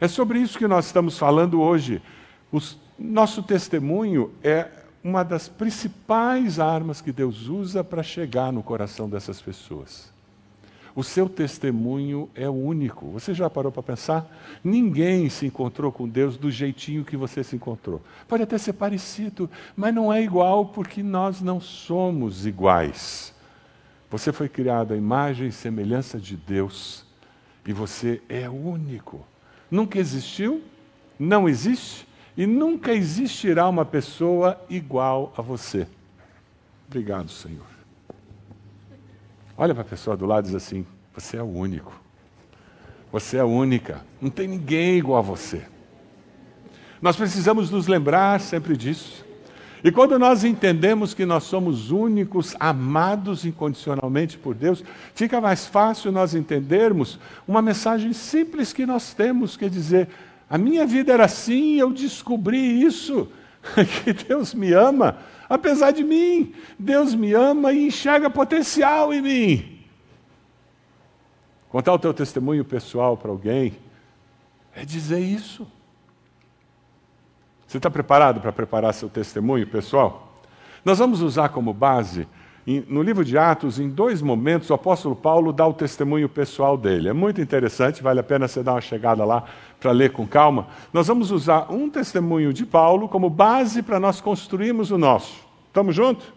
É 0.00 0.08
sobre 0.08 0.38
isso 0.38 0.58
que 0.58 0.66
nós 0.66 0.86
estamos 0.86 1.18
falando 1.18 1.60
hoje. 1.60 2.02
O 2.50 2.58
nosso 2.98 3.42
testemunho 3.42 4.32
é 4.42 4.68
uma 5.04 5.22
das 5.22 5.48
principais 5.48 6.58
armas 6.58 7.00
que 7.00 7.12
Deus 7.12 7.48
usa 7.48 7.82
para 7.84 8.02
chegar 8.02 8.52
no 8.52 8.62
coração 8.62 9.08
dessas 9.08 9.40
pessoas. 9.40 10.11
O 10.94 11.02
seu 11.02 11.28
testemunho 11.28 12.28
é 12.34 12.48
único. 12.48 13.06
Você 13.06 13.32
já 13.32 13.48
parou 13.48 13.72
para 13.72 13.82
pensar? 13.82 14.30
Ninguém 14.62 15.28
se 15.30 15.46
encontrou 15.46 15.90
com 15.90 16.08
Deus 16.08 16.36
do 16.36 16.50
jeitinho 16.50 17.04
que 17.04 17.16
você 17.16 17.42
se 17.42 17.56
encontrou. 17.56 18.02
Pode 18.28 18.42
até 18.42 18.58
ser 18.58 18.74
parecido, 18.74 19.48
mas 19.74 19.94
não 19.94 20.12
é 20.12 20.22
igual 20.22 20.66
porque 20.66 21.02
nós 21.02 21.40
não 21.40 21.60
somos 21.60 22.46
iguais. 22.46 23.34
Você 24.10 24.30
foi 24.30 24.48
criado 24.48 24.92
à 24.92 24.96
imagem 24.96 25.48
e 25.48 25.52
semelhança 25.52 26.18
de 26.18 26.36
Deus 26.36 27.06
e 27.66 27.72
você 27.72 28.20
é 28.28 28.48
único. 28.48 29.24
Nunca 29.70 29.98
existiu, 29.98 30.62
não 31.18 31.48
existe 31.48 32.06
e 32.36 32.46
nunca 32.46 32.92
existirá 32.92 33.66
uma 33.68 33.86
pessoa 33.86 34.60
igual 34.68 35.32
a 35.36 35.40
você. 35.40 35.86
Obrigado, 36.86 37.30
Senhor. 37.30 37.71
Olha 39.62 39.74
para 39.76 39.82
a 39.82 39.86
pessoa 39.86 40.16
do 40.16 40.26
lado 40.26 40.44
e 40.44 40.46
diz 40.46 40.56
assim: 40.56 40.84
Você 41.14 41.36
é 41.36 41.40
o 41.40 41.46
único. 41.46 41.92
Você 43.12 43.36
é 43.36 43.44
única. 43.44 44.04
Não 44.20 44.28
tem 44.28 44.48
ninguém 44.48 44.98
igual 44.98 45.20
a 45.20 45.22
você. 45.22 45.62
Nós 47.00 47.14
precisamos 47.14 47.70
nos 47.70 47.86
lembrar 47.86 48.40
sempre 48.40 48.76
disso. 48.76 49.24
E 49.84 49.92
quando 49.92 50.18
nós 50.18 50.42
entendemos 50.42 51.14
que 51.14 51.24
nós 51.24 51.44
somos 51.44 51.92
únicos, 51.92 52.56
amados 52.58 53.44
incondicionalmente 53.44 54.36
por 54.36 54.52
Deus, 54.52 54.82
fica 55.14 55.40
mais 55.40 55.64
fácil 55.64 56.10
nós 56.10 56.34
entendermos 56.34 57.20
uma 57.46 57.62
mensagem 57.62 58.12
simples 58.12 58.72
que 58.72 58.84
nós 58.84 59.14
temos, 59.14 59.56
que 59.56 59.66
é 59.66 59.68
dizer: 59.68 60.08
a 60.50 60.58
minha 60.58 60.84
vida 60.84 61.12
era 61.12 61.26
assim, 61.26 61.76
eu 61.76 61.92
descobri 61.92 62.82
isso, 62.82 63.28
que 64.02 64.12
Deus 64.12 64.54
me 64.54 64.72
ama, 64.72 65.18
apesar 65.52 65.90
de 65.90 66.02
mim. 66.02 66.54
Deus 66.78 67.14
me 67.14 67.34
ama 67.34 67.74
e 67.74 67.86
enxerga 67.86 68.30
potencial 68.30 69.12
em 69.12 69.20
mim. 69.20 69.84
Contar 71.68 71.92
o 71.92 71.98
teu 71.98 72.14
testemunho 72.14 72.64
pessoal 72.64 73.18
para 73.18 73.30
alguém 73.30 73.76
é 74.74 74.82
dizer 74.82 75.20
isso. 75.20 75.66
Você 77.66 77.76
está 77.76 77.90
preparado 77.90 78.40
para 78.40 78.50
preparar 78.50 78.94
seu 78.94 79.10
testemunho 79.10 79.66
pessoal? 79.66 80.32
Nós 80.82 80.98
vamos 80.98 81.20
usar 81.20 81.50
como 81.50 81.74
base, 81.74 82.26
no 82.64 83.02
livro 83.02 83.24
de 83.24 83.36
Atos, 83.36 83.80
em 83.80 83.88
dois 83.88 84.22
momentos, 84.22 84.70
o 84.70 84.74
apóstolo 84.74 85.16
Paulo 85.16 85.52
dá 85.52 85.66
o 85.66 85.72
testemunho 85.72 86.28
pessoal 86.28 86.76
dele. 86.76 87.08
É 87.08 87.12
muito 87.12 87.40
interessante, 87.40 88.02
vale 88.02 88.20
a 88.20 88.22
pena 88.22 88.46
você 88.46 88.62
dar 88.62 88.74
uma 88.74 88.80
chegada 88.80 89.24
lá 89.24 89.44
para 89.80 89.90
ler 89.90 90.12
com 90.12 90.26
calma, 90.26 90.68
nós 90.92 91.08
vamos 91.08 91.32
usar 91.32 91.66
um 91.72 91.90
testemunho 91.90 92.52
de 92.52 92.64
Paulo 92.64 93.08
como 93.08 93.28
base 93.28 93.82
para 93.82 93.98
nós 93.98 94.20
construirmos 94.20 94.92
o 94.92 94.98
nosso. 94.98 95.44
Estamos 95.66 95.96
juntos? 95.96 96.32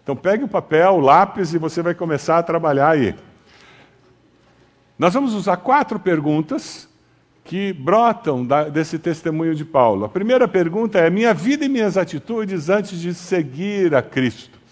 Então 0.00 0.14
pegue 0.14 0.44
o 0.44 0.48
papel, 0.48 0.92
o 0.92 1.00
lápis 1.00 1.52
e 1.52 1.58
você 1.58 1.82
vai 1.82 1.94
começar 1.94 2.38
a 2.38 2.42
trabalhar 2.42 2.90
aí. 2.90 3.16
Nós 4.96 5.12
vamos 5.12 5.34
usar 5.34 5.56
quatro 5.56 5.98
perguntas 5.98 6.88
que 7.42 7.72
brotam 7.72 8.46
desse 8.72 8.96
testemunho 8.96 9.56
de 9.56 9.64
Paulo. 9.64 10.04
A 10.04 10.08
primeira 10.08 10.46
pergunta 10.46 11.00
é: 11.00 11.10
minha 11.10 11.34
vida 11.34 11.64
e 11.64 11.68
minhas 11.68 11.96
atitudes 11.96 12.68
antes 12.68 13.00
de 13.00 13.12
seguir 13.12 13.92
a 13.92 14.02
Cristo 14.02 14.63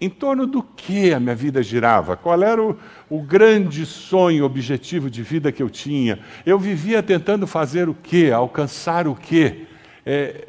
em 0.00 0.10
torno 0.10 0.46
do 0.46 0.62
que 0.62 1.12
a 1.12 1.20
minha 1.20 1.34
vida 1.34 1.62
girava, 1.62 2.16
qual 2.16 2.42
era 2.42 2.62
o, 2.62 2.76
o, 3.08 3.22
grande 3.22 3.86
sonho, 3.86 4.44
objetivo 4.44 5.08
de 5.08 5.22
vida 5.22 5.50
que 5.50 5.62
eu 5.62 5.70
tinha. 5.70 6.18
Eu 6.44 6.58
vivia 6.58 7.02
tentando 7.02 7.46
fazer 7.46 7.88
o 7.88 7.94
quê, 7.94 8.30
alcançar 8.30 9.08
o 9.08 9.14
quê. 9.14 9.66
É, 10.04 10.48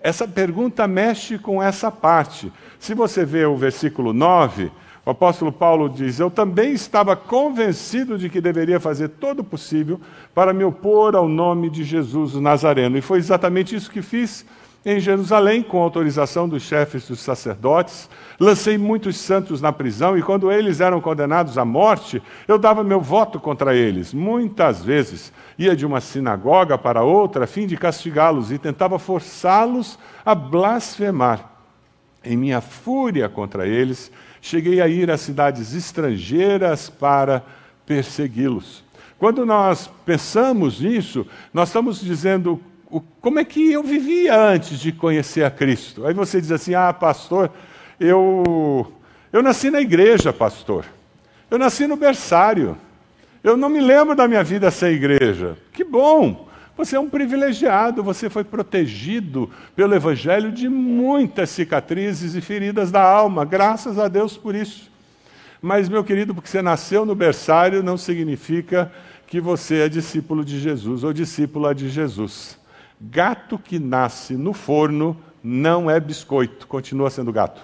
essa 0.00 0.26
pergunta 0.26 0.86
mexe 0.86 1.36
com 1.36 1.62
essa 1.62 1.90
parte. 1.90 2.52
Se 2.78 2.94
você 2.94 3.24
vê 3.24 3.44
o 3.44 3.56
versículo 3.56 4.12
9, 4.12 4.70
o 5.04 5.10
apóstolo 5.10 5.50
Paulo 5.50 5.88
diz: 5.88 6.20
Eu 6.20 6.30
também 6.30 6.72
estava 6.72 7.16
convencido 7.16 8.16
de 8.16 8.30
que 8.30 8.40
deveria 8.40 8.78
fazer 8.78 9.08
todo 9.08 9.40
o 9.40 9.44
possível 9.44 10.00
para 10.34 10.52
me 10.52 10.62
opor 10.62 11.16
ao 11.16 11.28
nome 11.28 11.68
de 11.68 11.82
Jesus 11.82 12.34
o 12.34 12.40
Nazareno. 12.40 12.96
E 12.96 13.02
foi 13.02 13.18
exatamente 13.18 13.74
isso 13.74 13.90
que 13.90 14.00
fiz 14.00 14.46
em 14.84 14.98
Jerusalém, 14.98 15.62
com 15.62 15.82
autorização 15.82 16.48
dos 16.48 16.62
chefes 16.62 17.06
dos 17.06 17.20
sacerdotes, 17.20 18.08
lancei 18.38 18.78
muitos 18.78 19.18
santos 19.18 19.60
na 19.60 19.70
prisão 19.70 20.16
e, 20.16 20.22
quando 20.22 20.50
eles 20.50 20.80
eram 20.80 21.02
condenados 21.02 21.58
à 21.58 21.64
morte, 21.66 22.22
eu 22.48 22.58
dava 22.58 22.82
meu 22.82 23.00
voto 23.00 23.38
contra 23.38 23.74
eles. 23.74 24.14
Muitas 24.14 24.82
vezes 24.82 25.32
ia 25.58 25.76
de 25.76 25.84
uma 25.84 26.00
sinagoga 26.00 26.78
para 26.78 27.02
outra 27.02 27.44
a 27.44 27.46
fim 27.46 27.66
de 27.66 27.76
castigá-los 27.76 28.50
e 28.50 28.58
tentava 28.58 28.98
forçá-los 28.98 29.98
a 30.24 30.34
blasfemar. 30.34 31.50
Em 32.24 32.36
minha 32.36 32.62
fúria 32.62 33.28
contra 33.28 33.66
eles, 33.66 34.10
cheguei 34.40 34.80
a 34.80 34.88
ir 34.88 35.10
a 35.10 35.18
cidades 35.18 35.74
estrangeiras 35.74 36.88
para 36.88 37.44
persegui-los. 37.84 38.82
Quando 39.18 39.44
nós 39.44 39.90
pensamos 40.06 40.80
nisso, 40.80 41.26
nós 41.52 41.68
estamos 41.68 42.00
dizendo 42.00 42.58
o, 42.90 43.00
como 43.00 43.38
é 43.38 43.44
que 43.44 43.72
eu 43.72 43.82
vivia 43.82 44.36
antes 44.36 44.78
de 44.78 44.92
conhecer 44.92 45.44
a 45.44 45.50
Cristo. 45.50 46.06
Aí 46.06 46.12
você 46.12 46.40
diz 46.40 46.50
assim: 46.50 46.74
ah, 46.74 46.92
pastor, 46.92 47.50
eu, 47.98 48.92
eu 49.32 49.42
nasci 49.42 49.70
na 49.70 49.80
igreja, 49.80 50.32
pastor. 50.32 50.84
Eu 51.50 51.58
nasci 51.58 51.86
no 51.86 51.96
berçário. 51.96 52.76
Eu 53.42 53.56
não 53.56 53.68
me 53.68 53.80
lembro 53.80 54.14
da 54.14 54.28
minha 54.28 54.44
vida 54.44 54.70
sem 54.70 54.92
igreja. 54.92 55.56
Que 55.72 55.82
bom! 55.84 56.48
Você 56.76 56.96
é 56.96 57.00
um 57.00 57.10
privilegiado, 57.10 58.02
você 58.02 58.30
foi 58.30 58.42
protegido 58.42 59.50
pelo 59.76 59.94
Evangelho 59.94 60.50
de 60.50 60.68
muitas 60.68 61.50
cicatrizes 61.50 62.34
e 62.34 62.40
feridas 62.40 62.90
da 62.90 63.02
alma. 63.02 63.44
Graças 63.44 63.98
a 63.98 64.08
Deus 64.08 64.36
por 64.36 64.54
isso. 64.54 64.90
Mas, 65.60 65.90
meu 65.90 66.02
querido, 66.02 66.34
porque 66.34 66.48
você 66.48 66.62
nasceu 66.62 67.04
no 67.04 67.14
berçário 67.14 67.82
não 67.82 67.98
significa 67.98 68.90
que 69.26 69.40
você 69.40 69.80
é 69.80 69.88
discípulo 69.88 70.42
de 70.42 70.58
Jesus 70.58 71.04
ou 71.04 71.12
discípula 71.12 71.74
de 71.74 71.90
Jesus. 71.90 72.59
Gato 73.00 73.58
que 73.58 73.78
nasce 73.78 74.36
no 74.36 74.52
forno 74.52 75.16
não 75.42 75.90
é 75.90 75.98
biscoito, 75.98 76.66
continua 76.66 77.08
sendo 77.08 77.32
gato. 77.32 77.62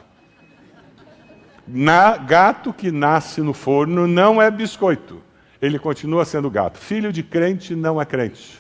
Na, 1.69 2.17
gato 2.17 2.73
que 2.73 2.91
nasce 2.91 3.43
no 3.43 3.53
forno 3.53 4.07
não 4.07 4.41
é 4.41 4.51
biscoito, 4.51 5.21
ele 5.61 5.79
continua 5.79 6.25
sendo 6.25 6.49
gato. 6.49 6.79
Filho 6.79 7.13
de 7.13 7.23
crente 7.23 7.75
não 7.75 8.01
é 8.01 8.07
crente. 8.07 8.59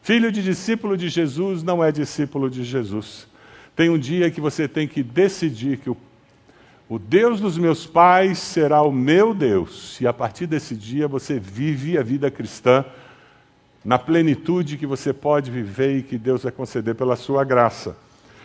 Filho 0.00 0.32
de 0.32 0.42
discípulo 0.42 0.96
de 0.96 1.08
Jesus 1.08 1.62
não 1.62 1.84
é 1.84 1.92
discípulo 1.92 2.48
de 2.48 2.64
Jesus. 2.64 3.26
Tem 3.74 3.90
um 3.90 3.98
dia 3.98 4.30
que 4.30 4.40
você 4.40 4.66
tem 4.66 4.88
que 4.88 5.02
decidir 5.02 5.78
que 5.78 5.90
o, 5.90 5.96
o 6.88 6.98
Deus 6.98 7.40
dos 7.40 7.58
meus 7.58 7.86
pais 7.86 8.38
será 8.38 8.80
o 8.80 8.92
meu 8.92 9.34
Deus, 9.34 10.00
e 10.00 10.06
a 10.06 10.14
partir 10.14 10.46
desse 10.46 10.74
dia 10.74 11.06
você 11.06 11.38
vive 11.38 11.98
a 11.98 12.02
vida 12.02 12.30
cristã 12.30 12.86
na 13.86 14.00
plenitude 14.00 14.76
que 14.76 14.84
você 14.84 15.12
pode 15.12 15.48
viver 15.48 15.98
e 15.98 16.02
que 16.02 16.18
Deus 16.18 16.42
vai 16.42 16.50
conceder 16.50 16.96
pela 16.96 17.14
sua 17.14 17.44
graça. 17.44 17.96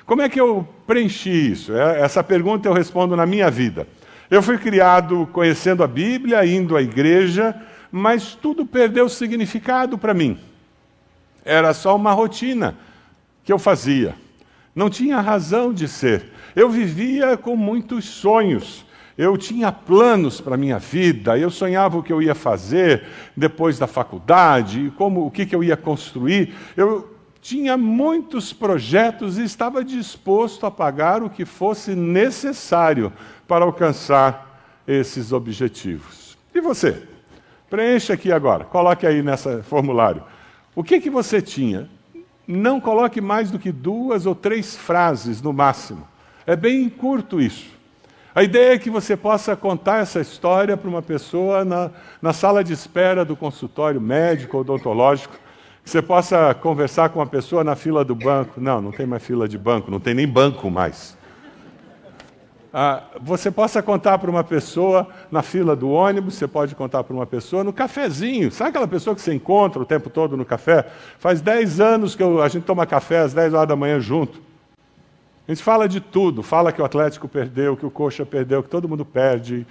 Como 0.06 0.22
é 0.22 0.30
que 0.30 0.40
eu 0.40 0.68
preenchi 0.86 1.52
isso? 1.52 1.74
É, 1.76 2.02
essa 2.02 2.24
pergunta 2.24 2.70
eu 2.70 2.74
respondo 2.74 3.16
na 3.16 3.26
minha 3.26 3.50
vida. 3.50 3.88
Eu 4.30 4.44
fui 4.44 4.60
criado 4.60 5.28
conhecendo 5.34 5.84
a 5.84 5.88
Bíblia, 5.88 6.46
indo 6.46 6.78
à 6.78 6.82
igreja, 6.84 7.60
mas 7.92 8.36
tudo 8.36 8.68
perdeu 8.68 9.10
significado 9.10 9.98
para 9.98 10.14
mim. 10.14 10.40
Era 11.44 11.74
só 11.74 11.96
uma 11.96 12.14
rotina 12.14 12.78
que 13.44 13.52
eu 13.52 13.58
fazia. 13.58 14.14
Não 14.76 14.92
tinha 14.92 15.20
razão 15.20 15.74
de 15.74 15.88
ser. 15.88 16.24
Eu 16.56 16.70
vivia 16.70 17.36
com 17.36 17.56
muitos 17.56 18.06
sonhos. 18.06 18.86
Eu 19.22 19.38
tinha 19.38 19.72
planos 19.72 20.42
para 20.42 20.56
a 20.56 20.58
minha 20.58 20.80
vida, 20.80 21.38
eu 21.38 21.51
sonhava 21.51 21.96
o 21.96 22.01
que 22.01 22.12
eu 22.12 22.24
ia 22.24 22.34
fazer 22.34 23.04
depois 23.38 23.78
da 23.78 23.86
faculdade, 23.86 24.92
como 24.98 25.24
o 25.24 25.30
que, 25.30 25.46
que 25.46 25.56
eu 25.56 25.63
ia 25.63 25.78
construir. 25.78 26.56
Eu 26.75 27.16
tinha 27.40 27.78
muitos 27.78 28.51
projetos 28.51 29.38
e 29.38 29.44
estava 29.44 29.86
disposto 29.86 30.66
a 30.66 30.72
pagar 30.72 31.22
o 31.22 31.30
que 31.30 31.46
fosse 31.46 31.94
necessário 31.94 33.13
para 33.48 33.63
alcançar 33.63 34.82
esses 34.88 35.32
objetivos. 35.32 36.36
E 36.51 36.60
você? 36.60 37.04
Preencha 37.70 38.13
aqui 38.13 38.32
agora, 38.32 38.63
coloque 38.63 39.06
aí 39.06 39.22
nesse 39.22 39.62
formulário. 39.62 40.24
O 40.74 40.84
que, 40.84 41.00
que 41.00 41.12
você 41.12 41.44
tinha? 41.44 41.88
Não 42.48 42.82
coloque 42.82 43.22
mais 43.22 43.51
do 43.51 43.60
que 43.60 43.72
duas 43.72 44.25
ou 44.25 44.34
três 44.34 44.75
frases 44.75 45.44
no 45.44 45.54
máximo. 45.54 46.08
É 46.44 46.56
bem 46.56 46.90
curto 46.90 47.40
isso. 47.40 47.81
A 48.34 48.44
ideia 48.44 48.76
é 48.76 48.78
que 48.78 48.90
você 48.90 49.18
possa 49.18 49.58
contar 49.58 49.98
essa 49.98 50.22
história 50.22 50.78
para 50.78 50.90
uma 50.90 51.02
pessoa 51.02 51.66
na, 51.66 51.92
na 52.22 52.32
sala 52.32 52.64
de 52.64 52.72
espera 52.72 53.26
do 53.26 53.36
consultório 53.36 54.00
médico 54.00 54.56
ou 54.56 54.62
odontológico 54.62 55.34
que 55.84 55.90
você 55.90 56.02
possa 56.02 56.54
conversar 56.54 57.10
com 57.10 57.20
uma 57.20 57.28
pessoa 57.28 57.64
na 57.64 57.76
fila 57.76 58.06
do 58.06 58.16
banco. 58.16 58.62
Não, 58.62 58.82
não 58.82 58.92
tem 58.92 59.06
mais 59.06 59.22
fila 59.24 59.48
de 59.48 59.58
banco, 59.58 59.92
não 59.92 60.00
tem 60.00 60.14
nem 60.14 60.28
banco 60.28 60.70
mais. 60.70 61.18
Ah, 62.74 63.04
você 63.20 63.52
possa 63.52 63.84
contar 63.84 64.18
para 64.18 64.32
uma 64.32 64.46
pessoa 64.46 65.08
na 65.30 65.42
fila 65.42 65.76
do 65.76 65.90
ônibus, 65.90 66.36
você 66.36 66.48
pode 66.48 66.74
contar 66.74 67.04
para 67.04 67.14
uma 67.14 67.26
pessoa 67.26 67.66
no 67.66 67.74
cafezinho. 67.74 68.50
Sabe 68.50 68.70
aquela 68.70 68.88
pessoa 68.88 69.14
que 69.14 69.22
você 69.22 69.34
encontra 69.34 69.82
o 69.82 69.86
tempo 69.86 70.10
todo 70.10 70.38
no 70.38 70.46
café? 70.46 70.86
Faz 71.20 71.42
10 71.42 71.82
anos 71.82 72.16
que 72.16 72.24
eu, 72.24 72.42
a 72.42 72.48
gente 72.48 72.64
toma 72.64 72.86
café 72.86 73.20
às 73.20 73.34
10 73.34 73.54
horas 73.54 73.68
da 73.68 73.76
manhã 73.76 74.00
junto. 74.00 74.50
A 75.48 75.52
gente 75.52 75.64
fala 75.64 75.88
de 75.88 76.00
tudo, 76.00 76.44
fala 76.44 76.72
que 76.72 76.82
o 76.82 76.86
Atlético 76.86 77.28
perdeu, 77.28 77.76
que 77.76 77.86
o 77.86 77.92
Coxa 77.92 78.26
perdeu, 78.26 78.64
que 78.64 78.70
todo 78.70 78.88
mundo 78.88 79.04
perde. 79.04 79.66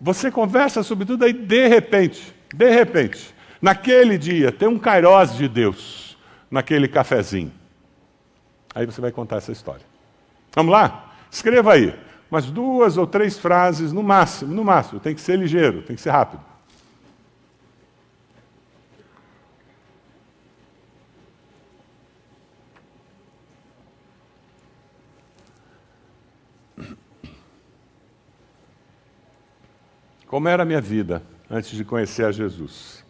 Você 0.00 0.30
conversa 0.30 0.82
sobre 0.82 1.04
tudo 1.04 1.24
aí, 1.24 1.32
de 1.32 1.68
repente, 1.68 2.34
de 2.52 2.70
repente, 2.70 3.32
naquele 3.60 4.18
dia, 4.18 4.50
tem 4.50 4.68
um 4.68 4.78
kairós 4.78 5.36
de 5.36 5.48
Deus 5.48 6.18
naquele 6.50 6.88
cafezinho. 6.88 7.52
Aí 8.74 8.84
você 8.84 9.00
vai 9.00 9.12
contar 9.12 9.36
essa 9.36 9.52
história. 9.52 9.84
Vamos 10.54 10.72
lá? 10.72 11.14
Escreva 11.30 11.74
aí. 11.74 11.94
Umas 12.30 12.50
duas 12.50 12.96
ou 12.96 13.06
três 13.06 13.38
frases 13.38 13.92
no 13.92 14.02
máximo, 14.02 14.54
no 14.54 14.64
máximo. 14.64 14.98
Tem 14.98 15.14
que 15.14 15.20
ser 15.20 15.38
ligeiro, 15.38 15.82
tem 15.82 15.94
que 15.94 16.02
ser 16.02 16.10
rápido. 16.10 16.51
Como 30.32 30.48
era 30.48 30.62
a 30.62 30.64
minha 30.64 30.80
vida 30.80 31.22
antes 31.50 31.72
de 31.72 31.84
conhecer 31.84 32.24
a 32.24 32.32
Jesus? 32.32 33.04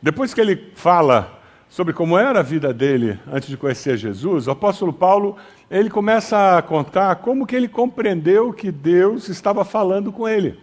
Depois 0.00 0.32
que 0.32 0.40
ele 0.40 0.72
fala 0.74 1.42
sobre 1.68 1.92
como 1.92 2.16
era 2.16 2.40
a 2.40 2.42
vida 2.42 2.72
dele 2.72 3.20
antes 3.30 3.50
de 3.50 3.56
conhecer 3.58 3.98
Jesus, 3.98 4.46
o 4.46 4.52
apóstolo 4.52 4.94
Paulo, 4.94 5.36
ele 5.70 5.90
começa 5.90 6.56
a 6.56 6.62
contar 6.62 7.16
como 7.16 7.46
que 7.46 7.54
ele 7.54 7.68
compreendeu 7.68 8.50
que 8.50 8.72
Deus 8.72 9.28
estava 9.28 9.62
falando 9.62 10.10
com 10.10 10.26
ele. 10.26 10.58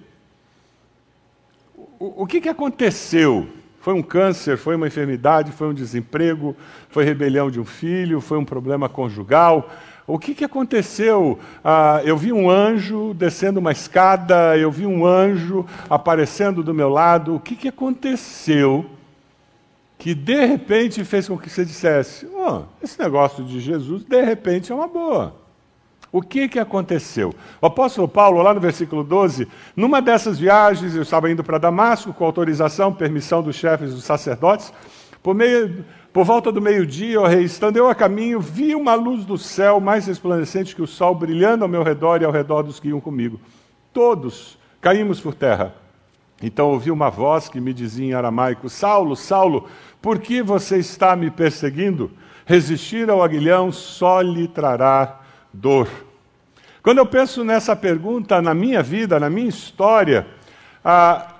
O, 1.99 2.23
o 2.23 2.25
que, 2.25 2.41
que 2.41 2.49
aconteceu? 2.49 3.47
Foi 3.79 3.93
um 3.93 4.01
câncer, 4.01 4.57
foi 4.57 4.75
uma 4.75 4.87
enfermidade, 4.87 5.51
foi 5.51 5.67
um 5.67 5.73
desemprego, 5.73 6.55
foi 6.89 7.03
rebelião 7.03 7.51
de 7.51 7.59
um 7.59 7.65
filho, 7.65 8.21
foi 8.21 8.39
um 8.39 8.45
problema 8.45 8.89
conjugal, 8.89 9.69
o 10.07 10.17
que, 10.17 10.33
que 10.33 10.43
aconteceu? 10.43 11.39
Ah, 11.63 12.01
eu 12.03 12.17
vi 12.17 12.33
um 12.33 12.49
anjo 12.49 13.13
descendo 13.13 13.59
uma 13.59 13.71
escada, 13.71 14.57
eu 14.57 14.71
vi 14.71 14.85
um 14.85 15.05
anjo 15.05 15.65
aparecendo 15.89 16.63
do 16.63 16.73
meu 16.73 16.89
lado. 16.89 17.35
O 17.35 17.39
que, 17.39 17.55
que 17.55 17.67
aconteceu 17.67 18.85
que 19.97 20.15
de 20.15 20.45
repente 20.45 21.03
fez 21.05 21.27
com 21.27 21.37
que 21.37 21.49
você 21.49 21.63
dissesse: 21.63 22.27
oh, 22.33 22.63
esse 22.81 22.99
negócio 22.99 23.43
de 23.43 23.59
Jesus, 23.59 24.03
de 24.03 24.21
repente, 24.23 24.71
é 24.71 24.75
uma 24.75 24.87
boa? 24.87 25.35
O 26.11 26.21
que, 26.21 26.49
que 26.49 26.59
aconteceu? 26.59 27.33
O 27.61 27.67
apóstolo 27.67 28.07
Paulo, 28.07 28.41
lá 28.41 28.53
no 28.53 28.59
versículo 28.59 29.03
12, 29.03 29.47
numa 29.75 30.01
dessas 30.01 30.37
viagens, 30.37 30.93
eu 30.93 31.03
estava 31.03 31.31
indo 31.31 31.43
para 31.43 31.57
Damasco 31.57 32.13
com 32.13 32.25
autorização, 32.25 32.91
permissão 32.91 33.41
dos 33.41 33.55
chefes 33.55 33.93
dos 33.93 34.03
sacerdotes, 34.03 34.73
por 35.23 35.33
meio 35.33 35.85
por 36.13 36.25
volta 36.25 36.51
do 36.51 36.61
meio-dia, 36.61 37.21
ó 37.21 37.25
rei, 37.25 37.43
estando 37.43 37.77
eu 37.77 37.87
a 37.87 37.95
caminho, 37.95 38.39
vi 38.39 38.75
uma 38.75 38.95
luz 38.95 39.23
do 39.23 39.37
céu 39.37 39.79
mais 39.79 40.07
resplandecente 40.07 40.75
que 40.75 40.81
o 40.81 40.87
sol 40.87 41.15
brilhando 41.15 41.63
ao 41.63 41.69
meu 41.69 41.83
redor 41.83 42.21
e 42.21 42.25
ao 42.25 42.31
redor 42.31 42.63
dos 42.63 42.79
que 42.79 42.89
iam 42.89 42.99
comigo. 42.99 43.39
Todos 43.93 44.57
caímos 44.81 45.21
por 45.21 45.33
terra. 45.33 45.73
Então 46.41 46.69
ouvi 46.69 46.91
uma 46.91 47.09
voz 47.09 47.47
que 47.47 47.61
me 47.61 47.73
dizia 47.73 48.07
em 48.07 48.13
aramaico: 48.13 48.67
Saulo, 48.67 49.15
Saulo, 49.15 49.69
por 50.01 50.19
que 50.19 50.41
você 50.41 50.79
está 50.79 51.15
me 51.15 51.31
perseguindo? 51.31 52.11
Resistir 52.45 53.09
ao 53.09 53.23
aguilhão 53.23 53.71
só 53.71 54.19
lhe 54.19 54.47
trará 54.47 55.21
dor. 55.53 55.87
Quando 56.83 56.97
eu 56.97 57.05
penso 57.05 57.43
nessa 57.43 57.75
pergunta 57.75 58.41
na 58.41 58.53
minha 58.53 58.81
vida, 58.81 59.19
na 59.19 59.29
minha 59.29 59.47
história, 59.47 60.27
ah, 60.83 61.35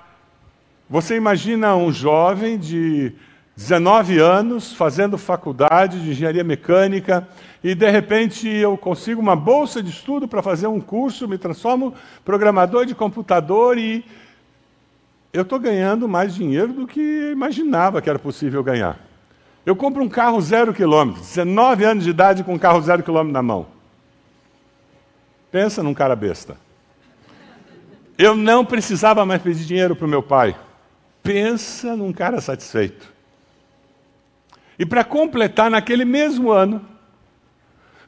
você 0.88 1.16
imagina 1.16 1.74
um 1.74 1.92
jovem 1.92 2.56
de 2.56 3.12
19 3.56 4.18
anos 4.18 4.72
fazendo 4.72 5.18
faculdade 5.18 6.00
de 6.00 6.10
engenharia 6.10 6.42
mecânica 6.42 7.28
e 7.62 7.74
de 7.74 7.90
repente 7.90 8.48
eu 8.48 8.76
consigo 8.78 9.20
uma 9.20 9.36
bolsa 9.36 9.82
de 9.82 9.90
estudo 9.90 10.26
para 10.26 10.42
fazer 10.42 10.66
um 10.66 10.80
curso, 10.80 11.28
me 11.28 11.36
transformo 11.36 11.94
programador 12.24 12.86
de 12.86 12.94
computador 12.94 13.76
e 13.76 14.04
eu 15.32 15.42
estou 15.42 15.58
ganhando 15.58 16.08
mais 16.08 16.34
dinheiro 16.34 16.72
do 16.72 16.86
que 16.86 17.30
imaginava 17.30 18.00
que 18.00 18.08
era 18.08 18.18
possível 18.18 18.62
ganhar. 18.62 18.98
Eu 19.64 19.76
compro 19.76 20.02
um 20.02 20.08
carro 20.08 20.40
zero 20.40 20.74
quilômetro, 20.74 21.20
19 21.20 21.84
anos 21.84 22.04
de 22.04 22.10
idade 22.10 22.42
com 22.42 22.54
um 22.54 22.58
carro 22.58 22.80
zero 22.80 23.02
quilômetro 23.02 23.32
na 23.32 23.42
mão. 23.42 23.66
Pensa 25.50 25.82
num 25.82 25.94
cara 25.94 26.16
besta. 26.16 26.56
Eu 28.16 28.34
não 28.34 28.64
precisava 28.64 29.24
mais 29.24 29.42
pedir 29.42 29.64
dinheiro 29.64 29.94
para 29.94 30.06
o 30.06 30.08
meu 30.08 30.22
pai. 30.22 30.56
Pensa 31.22 31.94
num 31.94 32.12
cara 32.12 32.40
satisfeito. 32.40 33.11
E 34.82 34.84
para 34.84 35.04
completar, 35.04 35.70
naquele 35.70 36.04
mesmo 36.04 36.50
ano, 36.50 36.84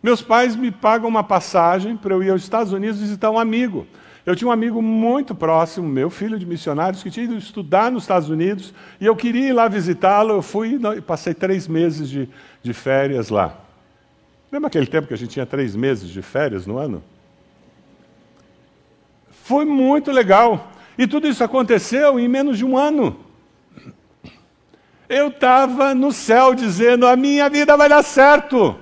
meus 0.03 0.21
pais 0.21 0.57
me 0.57 0.73
pagam 0.73 1.09
uma 1.09 1.23
passagem 1.23 1.97
para 1.97 2.13
eu 2.13 2.21
ir 2.21 2.31
aos 2.31 2.43
Estados 2.43 2.73
Unidos 2.73 2.99
visitar 2.99 3.31
um 3.31 3.39
amigo. 3.39 3.87
Eu 4.27 4.35
tinha 4.35 4.49
um 4.49 4.51
amigo 4.51 4.83
muito 4.83 5.37
próximo, 5.37 5.89
meu 5.89 6.11
filho 6.11 6.37
de 6.37 6.45
missionários, 6.45 7.01
que 7.01 7.13
tinha 7.13 7.27
ido 7.27 7.37
estudar 7.37 7.93
nos 7.93 8.03
Estados 8.03 8.29
Unidos, 8.29 8.75
e 9.01 9.07
eu 9.07 9.15
queria 9.15 9.51
ir 9.51 9.53
lá 9.53 9.69
visitá-lo. 9.69 10.33
Eu 10.33 10.43
fui 10.43 10.77
e 10.97 11.01
passei 11.01 11.33
três 11.33 11.69
meses 11.69 12.11
de, 12.11 12.29
de 12.61 12.73
férias 12.75 13.29
lá. 13.29 13.57
Lembra 14.51 14.67
aquele 14.67 14.89
tempo 14.89 15.07
que 15.07 15.15
a 15.15 15.17
gente 15.17 15.31
tinha 15.31 15.47
três 15.47 15.77
meses 15.77 16.09
de 16.09 16.23
férias 16.23 16.67
no 16.67 16.77
ano? 16.77 17.05
Foi 19.31 19.65
muito 19.65 20.11
legal. 20.11 20.73
E 20.99 21.07
tudo 21.07 21.29
isso 21.29 21.45
aconteceu 21.45 22.19
em 22.19 22.27
menos 22.27 22.59
de 22.59 22.65
um 22.65 22.77
ano. 22.77 23.24
Eu 25.09 25.29
estava 25.29 25.95
no 25.95 26.13
céu 26.13 26.55
dizendo: 26.55 27.07
a 27.07 27.17
minha 27.17 27.49
vida 27.49 27.77
vai 27.77 27.89
dar 27.89 28.03
certo. 28.03 28.79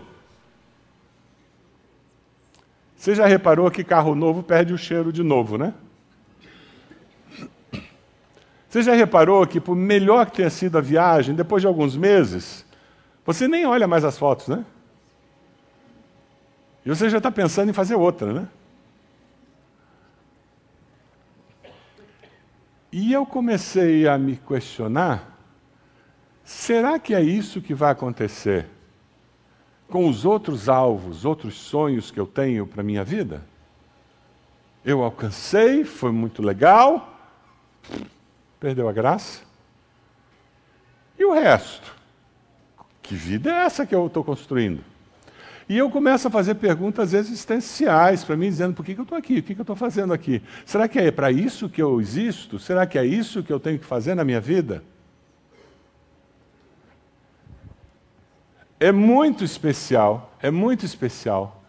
Você 2.96 3.14
já 3.14 3.26
reparou 3.26 3.70
que 3.70 3.82
carro 3.82 4.14
novo 4.14 4.42
perde 4.42 4.72
o 4.72 4.78
cheiro 4.78 5.12
de 5.12 5.22
novo, 5.22 5.58
né? 5.58 5.74
Você 8.68 8.82
já 8.82 8.94
reparou 8.94 9.46
que, 9.46 9.60
por 9.60 9.74
melhor 9.74 10.26
que 10.26 10.36
tenha 10.36 10.48
sido 10.48 10.78
a 10.78 10.80
viagem, 10.80 11.34
depois 11.34 11.60
de 11.60 11.66
alguns 11.66 11.96
meses, 11.96 12.64
você 13.26 13.46
nem 13.46 13.66
olha 13.66 13.86
mais 13.86 14.04
as 14.04 14.16
fotos, 14.16 14.48
né? 14.48 14.64
E 16.86 16.88
você 16.88 17.10
já 17.10 17.18
está 17.18 17.30
pensando 17.30 17.70
em 17.70 17.74
fazer 17.74 17.96
outra, 17.96 18.32
né? 18.32 18.48
E 22.90 23.12
eu 23.12 23.26
comecei 23.26 24.06
a 24.06 24.16
me 24.16 24.36
questionar: 24.36 25.31
será 26.52 26.98
que 26.98 27.14
é 27.14 27.22
isso 27.22 27.62
que 27.62 27.74
vai 27.74 27.90
acontecer 27.90 28.66
com 29.88 30.08
os 30.08 30.24
outros 30.24 30.68
alvos, 30.68 31.24
outros 31.24 31.54
sonhos 31.54 32.10
que 32.10 32.20
eu 32.20 32.26
tenho 32.26 32.66
para 32.66 32.82
a 32.82 32.84
minha 32.84 33.02
vida? 33.02 33.42
Eu 34.84 35.02
alcancei, 35.02 35.84
foi 35.84 36.12
muito 36.12 36.42
legal, 36.42 37.18
perdeu 38.60 38.88
a 38.88 38.92
graça. 38.92 39.42
E 41.18 41.24
o 41.24 41.32
resto? 41.32 41.94
Que 43.00 43.14
vida 43.14 43.50
é 43.50 43.64
essa 43.64 43.86
que 43.86 43.94
eu 43.94 44.06
estou 44.06 44.22
construindo? 44.22 44.84
E 45.68 45.78
eu 45.78 45.88
começo 45.90 46.28
a 46.28 46.30
fazer 46.30 46.56
perguntas 46.56 47.14
existenciais 47.14 48.24
para 48.24 48.36
mim, 48.36 48.48
dizendo: 48.48 48.74
por 48.74 48.84
que, 48.84 48.94
que 48.94 49.00
eu 49.00 49.04
estou 49.04 49.16
aqui? 49.16 49.38
O 49.38 49.42
que, 49.42 49.54
que 49.54 49.60
eu 49.60 49.64
estou 49.64 49.76
fazendo 49.76 50.12
aqui? 50.12 50.42
Será 50.66 50.86
que 50.86 50.98
é 50.98 51.10
para 51.10 51.30
isso 51.30 51.68
que 51.68 51.80
eu 51.80 52.00
existo? 52.00 52.58
Será 52.58 52.86
que 52.86 52.98
é 52.98 53.06
isso 53.06 53.42
que 53.42 53.52
eu 53.52 53.60
tenho 53.60 53.78
que 53.78 53.86
fazer 53.86 54.14
na 54.14 54.24
minha 54.24 54.40
vida? 54.40 54.82
É 58.82 58.90
muito 58.90 59.44
especial, 59.44 60.32
é 60.42 60.50
muito 60.50 60.84
especial 60.84 61.62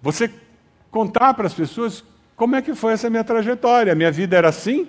você 0.00 0.32
contar 0.90 1.34
para 1.34 1.46
as 1.46 1.52
pessoas 1.52 2.02
como 2.34 2.56
é 2.56 2.62
que 2.62 2.74
foi 2.74 2.94
essa 2.94 3.10
minha 3.10 3.22
trajetória. 3.22 3.92
A 3.92 3.94
minha 3.94 4.10
vida 4.10 4.38
era 4.38 4.48
assim. 4.48 4.88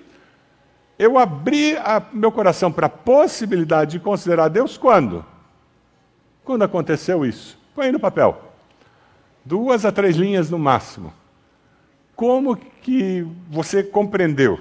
Eu 0.98 1.18
abri 1.18 1.76
a, 1.76 2.02
meu 2.14 2.32
coração 2.32 2.72
para 2.72 2.86
a 2.86 2.90
possibilidade 2.90 3.92
de 3.92 4.00
considerar 4.00 4.48
Deus 4.48 4.78
quando? 4.78 5.26
Quando 6.46 6.64
aconteceu 6.64 7.26
isso? 7.26 7.60
Põe 7.76 7.92
no 7.92 8.00
papel. 8.00 8.54
Duas 9.44 9.84
a 9.84 9.92
três 9.92 10.16
linhas 10.16 10.50
no 10.50 10.58
máximo. 10.58 11.14
Como 12.16 12.56
que 12.56 13.28
você 13.50 13.84
compreendeu? 13.84 14.58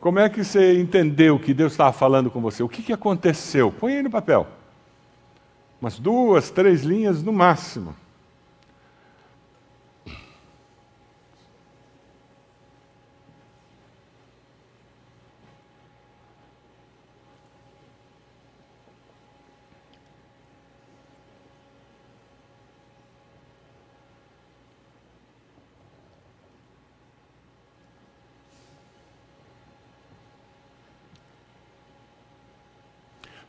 Como 0.00 0.18
é 0.18 0.30
que 0.30 0.42
você 0.42 0.80
entendeu 0.80 1.38
que 1.38 1.52
Deus 1.52 1.72
estava 1.72 1.92
falando 1.92 2.30
com 2.30 2.40
você? 2.40 2.62
O 2.62 2.70
que, 2.70 2.82
que 2.82 2.92
aconteceu? 2.94 3.70
Põe 3.70 3.96
aí 3.96 4.02
no 4.02 4.10
papel. 4.10 4.61
Umas 5.82 5.98
duas, 5.98 6.48
três 6.48 6.84
linhas 6.84 7.24
no 7.24 7.32
máximo. 7.32 7.92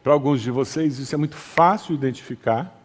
Para 0.04 0.12
alguns 0.12 0.42
de 0.42 0.52
vocês 0.52 1.00
isso 1.00 1.16
é 1.16 1.18
muito 1.18 1.36
fácil 1.36 1.96
identificar. 1.96 2.78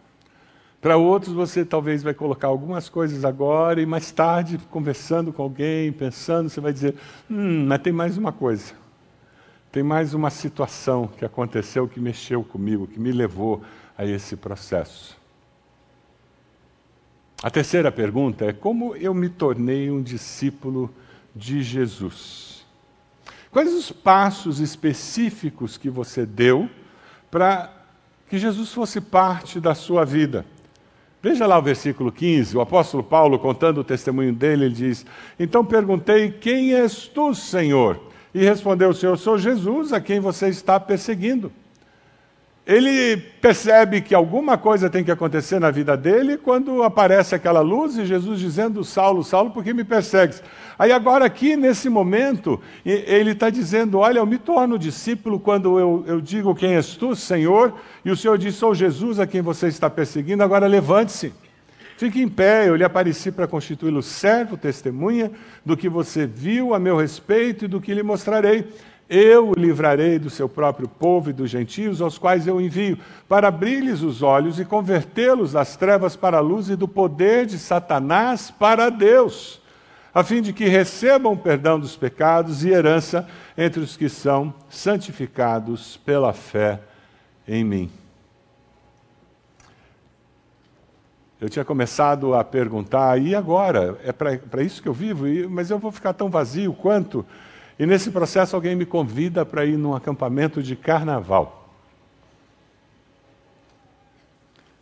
Para 0.81 0.97
outros 0.97 1.35
você 1.35 1.65
talvez 1.65 2.05
vai 2.05 2.15
colocar 2.15 2.47
algumas 2.47 2.89
coisas 2.89 3.25
agora 3.25 3.83
e 3.83 3.87
mais 3.87 4.13
tarde, 4.13 4.59
conversando 4.71 5.33
com 5.33 5.43
alguém, 5.43 5.91
pensando, 5.91 6.49
você 6.49 6.61
vai 6.61 6.73
dizer: 6.73 6.95
hum, 7.29 7.67
mas 7.67 7.83
tem 7.83 7.93
mais 7.93 8.17
uma 8.17 8.31
coisa. 8.31 8.73
Tem 9.73 9.83
mais 9.83 10.15
uma 10.15 10.31
situação 10.31 11.09
que 11.09 11.25
aconteceu 11.25 11.89
que 11.89 11.99
mexeu 12.01 12.45
comigo, 12.45 12.87
que 12.87 13.01
me 13.01 13.11
levou 13.11 13.63
a 13.99 14.05
esse 14.07 14.37
processo. 14.37 15.19
A 17.43 17.51
terceira 17.51 17.91
pergunta 17.91 18.45
é: 18.45 18.53
como 18.53 18.95
eu 18.95 19.13
me 19.13 19.29
tornei 19.29 19.91
um 19.91 20.01
discípulo 20.01 20.89
de 21.35 21.63
Jesus? 21.63 22.65
Quais 23.51 23.73
os 23.73 23.91
passos 23.91 24.61
específicos 24.61 25.77
que 25.77 25.91
você 25.91 26.25
deu 26.25 26.71
para 27.31 27.71
que 28.29 28.39
Jesus 28.39 28.73
fosse 28.73 29.01
parte 29.01 29.61
da 29.61 29.75
sua 29.75 30.05
vida. 30.05 30.45
Veja 31.23 31.47
lá 31.47 31.59
o 31.59 31.63
versículo 31.63 32.13
15, 32.13 32.57
o 32.57 32.61
apóstolo 32.61 33.03
Paulo, 33.03 33.39
contando 33.39 33.79
o 33.79 33.85
testemunho 33.85 34.33
dele, 34.33 34.67
ele 34.67 34.75
diz: 34.75 35.05
Então 35.39 35.65
perguntei: 35.65 36.31
Quem 36.31 36.75
és 36.75 37.09
tu, 37.09 37.35
Senhor? 37.35 38.01
E 38.33 38.45
respondeu 38.45 38.91
o 38.91 38.95
Senhor: 38.95 39.17
Sou 39.17 39.37
Jesus, 39.37 39.93
a 39.93 40.01
quem 40.01 40.21
você 40.21 40.49
está 40.49 40.79
perseguindo 40.79 41.53
ele 42.69 43.17
percebe 43.17 44.03
que 44.03 44.15
alguma 44.15 44.59
coisa 44.59 44.91
tem 44.91 45.03
que 45.03 45.11
acontecer 45.11 45.59
na 45.59 45.71
vida 45.71 45.97
dele 45.97 46.37
quando 46.37 46.83
aparece 46.83 47.35
aquela 47.35 47.63
luz 47.63 47.97
e 47.97 48.05
Jesus 48.05 48.39
dizendo: 48.39 48.85
Saulo, 48.85 49.25
Saulo, 49.25 49.51
por 49.51 49.65
que 49.65 49.73
me 49.73 49.85
persegues? 49.85 50.43
Aí, 50.79 50.93
agora, 50.93 51.25
aqui 51.25 51.57
nesse 51.57 51.89
momento, 51.89 52.61
ele 52.85 53.31
está 53.31 53.49
dizendo: 53.49 53.97
Olha, 54.01 54.19
eu 54.19 54.27
me 54.27 54.37
torno 54.37 54.79
discípulo 54.79 55.41
quando 55.41 55.79
eu, 55.79 56.05
eu 56.07 56.21
digo 56.21 56.55
quem 56.55 56.75
és 56.75 56.95
tu, 56.95 57.17
Senhor, 57.17 57.73
e 58.05 58.11
o 58.11 58.17
Senhor 58.17 58.37
diz: 58.37 58.55
Sou 58.57 58.75
Jesus 58.75 59.19
a 59.19 59.27
quem 59.27 59.41
você 59.41 59.69
está 59.69 59.89
perseguindo, 59.89 60.43
agora 60.43 60.67
levante-se. 60.67 61.33
Fique 61.97 62.21
em 62.21 62.29
pé, 62.29 62.69
eu 62.69 62.77
lhe 62.77 62.85
apareci 62.85 63.33
para 63.33 63.49
constituí-lo 63.49 64.03
servo, 64.03 64.59
testemunha 64.59 65.33
do 65.65 65.75
que 65.75 65.89
você 65.89 66.27
viu 66.27 66.75
a 66.75 66.79
meu 66.79 66.99
respeito 66.99 67.65
e 67.65 67.69
do 67.69 67.81
que 67.81 67.95
lhe 67.95 68.03
mostrarei. 68.03 68.69
Eu 69.09 69.51
o 69.51 69.55
livrarei 69.55 70.19
do 70.19 70.29
seu 70.29 70.49
próprio 70.49 70.87
povo 70.87 71.31
e 71.31 71.33
dos 71.33 71.49
gentios, 71.49 72.03
aos 72.03 72.19
quais 72.19 72.47
eu 72.47 72.61
envio, 72.61 72.99
para 73.27 73.49
abrir-lhes 73.49 74.03
os 74.03 74.23
olhos 74.23 74.61
e 74.61 74.67
convertê-los 74.67 75.53
das 75.53 75.77
trevas 75.77 76.15
para 76.15 76.37
a 76.37 76.43
luz 76.43 76.69
e 76.69 76.77
do 76.77 76.87
poder 76.87 77.47
de 77.47 77.59
Satanás 77.59 78.51
para 78.51 78.91
Deus, 78.91 79.63
a 80.13 80.23
fim 80.23 80.43
de 80.43 80.53
que 80.53 80.67
recebam 80.67 81.35
perdão 81.35 81.81
dos 81.81 81.97
pecados 81.97 82.65
e 82.65 82.69
herança 82.69 83.27
entre 83.57 83.81
os 83.81 83.97
que 83.97 84.11
são 84.11 84.53
santificados 84.69 85.97
pela 85.97 86.35
fé 86.35 86.81
em 87.47 87.65
mim. 87.65 87.91
Eu 91.41 91.49
tinha 91.49 91.65
começado 91.65 92.35
a 92.35 92.45
perguntar, 92.45 93.17
e 93.23 93.35
agora? 93.35 93.97
É 94.05 94.13
para 94.13 94.63
isso 94.63 94.83
que 94.83 94.89
eu 94.89 94.93
vivo? 94.93 95.25
Mas 95.49 95.71
eu 95.71 95.79
vou 95.79 95.93
ficar 95.93 96.13
tão 96.13 96.29
vazio 96.29 96.75
quanto? 96.75 97.25
E 97.79 97.87
nesse 97.87 98.11
processo 98.11 98.57
alguém 98.57 98.75
me 98.75 98.85
convida 98.85 99.47
para 99.47 99.65
ir 99.65 99.77
num 99.77 99.95
acampamento 99.95 100.63
de 100.63 100.75
carnaval. 100.75 101.69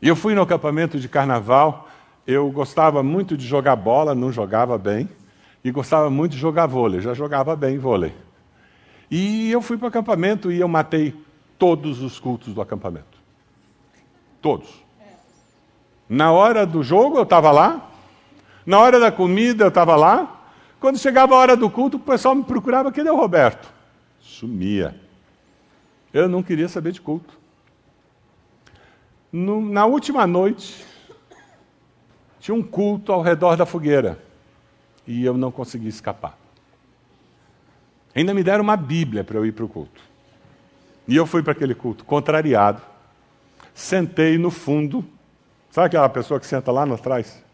E 0.01 0.09
eu 0.09 0.17
fui 0.17 0.35
no 0.35 0.43
acampamento 0.43 0.99
de 0.99 1.09
carnaval, 1.09 1.89
eu 2.27 2.51
gostava 2.51 3.03
muito 3.03 3.37
de 3.37 3.47
jogar 3.47 3.77
bola, 3.77 4.15
não 4.15 4.33
jogava 4.33 4.79
bem, 4.79 5.09
e 5.63 5.71
gostava 5.71 6.09
muito 6.09 6.33
de 6.33 6.39
jogar 6.39 6.67
vôlei, 6.67 7.01
já 7.01 7.13
jogava 7.13 7.57
bem 7.57 7.79
vôlei. 7.79 8.15
E 9.11 9.51
eu 9.51 9.61
fui 9.61 9.77
para 9.77 9.87
o 9.87 9.89
acampamento 9.89 10.51
e 10.51 10.61
eu 10.61 10.69
matei 10.69 11.15
todos 11.59 12.01
os 12.03 12.19
cultos 12.19 12.55
do 12.55 12.61
acampamento. 12.61 13.19
Todos. 14.41 14.69
Na 16.09 16.31
hora 16.31 16.65
do 16.65 16.83
jogo 16.83 17.17
eu 17.17 17.25
estava 17.25 17.51
lá, 17.51 17.91
na 18.65 18.79
hora 18.79 19.01
da 19.01 19.11
comida 19.11 19.65
eu 19.65 19.69
estava 19.69 19.97
lá, 19.97 20.36
quando 20.81 20.99
chegava 20.99 21.35
a 21.35 21.39
hora 21.39 21.57
do 21.57 21.71
culto, 21.71 21.97
o 21.97 22.01
pessoal 22.01 22.35
me 22.35 22.45
procurava, 22.45 22.93
cadê 22.93 23.11
o 23.11 23.17
Roberto? 23.17 23.73
Sumia. 24.21 25.01
Eu 26.13 26.29
não 26.29 26.43
queria 26.43 26.69
saber 26.69 26.93
de 26.93 27.01
culto. 27.01 27.39
No, 29.33 29.61
na 29.61 29.87
última 29.87 30.27
noite, 30.27 30.85
tinha 32.41 32.55
um 32.55 32.63
culto 32.63 33.13
ao 33.13 33.23
redor 33.23 33.57
da 33.57 33.67
fogueira. 33.67 34.23
E 35.07 35.25
eu 35.25 35.37
não 35.37 35.51
consegui 35.51 35.89
escapar. 35.89 36.39
Ainda 38.15 38.33
me 38.33 38.43
deram 38.43 38.65
uma 38.65 38.77
Bíblia 38.77 39.23
para 39.23 39.37
eu 39.37 39.47
ir 39.47 39.53
para 39.53 39.65
o 39.65 39.69
culto. 39.69 40.01
E 41.07 41.15
eu 41.15 41.27
fui 41.27 41.43
para 41.43 41.53
aquele 41.53 41.75
culto, 41.75 42.05
contrariado. 42.05 42.83
Sentei 43.75 44.39
no 44.39 44.51
fundo. 44.51 45.05
Sabe 45.71 45.89
aquela 45.89 46.09
pessoa 46.09 46.41
que 46.41 46.47
senta 46.47 46.73
lá 46.73 46.85
atrás? 46.85 47.45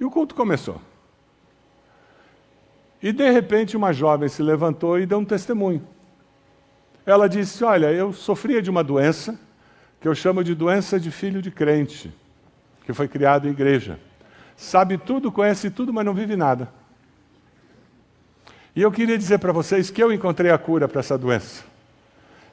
E 0.00 0.04
o 0.04 0.10
culto 0.10 0.34
começou. 0.34 0.80
E 3.02 3.12
de 3.12 3.30
repente 3.30 3.76
uma 3.76 3.92
jovem 3.92 4.28
se 4.28 4.42
levantou 4.42 4.98
e 4.98 5.04
deu 5.04 5.18
um 5.18 5.24
testemunho. 5.24 5.86
Ela 7.04 7.28
disse: 7.28 7.62
Olha, 7.62 7.92
eu 7.92 8.12
sofria 8.12 8.62
de 8.62 8.70
uma 8.70 8.82
doença 8.82 9.38
que 10.00 10.08
eu 10.08 10.14
chamo 10.14 10.42
de 10.42 10.54
doença 10.54 10.98
de 10.98 11.10
filho 11.10 11.42
de 11.42 11.50
crente, 11.50 12.12
que 12.84 12.92
foi 12.92 13.06
criado 13.06 13.46
em 13.46 13.50
igreja. 13.50 14.00
Sabe 14.56 14.96
tudo, 14.96 15.30
conhece 15.30 15.70
tudo, 15.70 15.92
mas 15.92 16.04
não 16.04 16.14
vive 16.14 16.36
nada. 16.36 16.68
E 18.74 18.80
eu 18.80 18.90
queria 18.90 19.18
dizer 19.18 19.38
para 19.38 19.52
vocês 19.52 19.90
que 19.90 20.02
eu 20.02 20.12
encontrei 20.12 20.50
a 20.50 20.58
cura 20.58 20.88
para 20.88 21.00
essa 21.00 21.18
doença. 21.18 21.64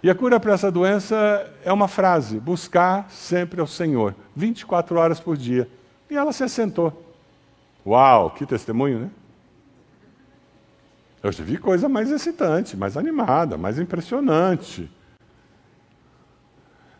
E 0.03 0.09
a 0.09 0.15
cura 0.15 0.39
para 0.39 0.53
essa 0.53 0.71
doença 0.71 1.49
é 1.63 1.71
uma 1.71 1.87
frase: 1.87 2.39
buscar 2.39 3.09
sempre 3.09 3.61
ao 3.61 3.67
Senhor, 3.67 4.13
24 4.35 4.97
horas 4.97 5.19
por 5.19 5.37
dia. 5.37 5.69
E 6.09 6.15
ela 6.15 6.33
se 6.33 6.43
assentou. 6.43 7.06
Uau, 7.87 8.31
que 8.31 8.45
testemunho, 8.45 8.99
né? 8.99 9.09
Eu 11.23 11.31
já 11.31 11.41
vi 11.41 11.57
coisa 11.57 11.87
mais 11.87 12.11
excitante, 12.11 12.75
mais 12.75 12.97
animada, 12.97 13.57
mais 13.57 13.79
impressionante. 13.79 14.91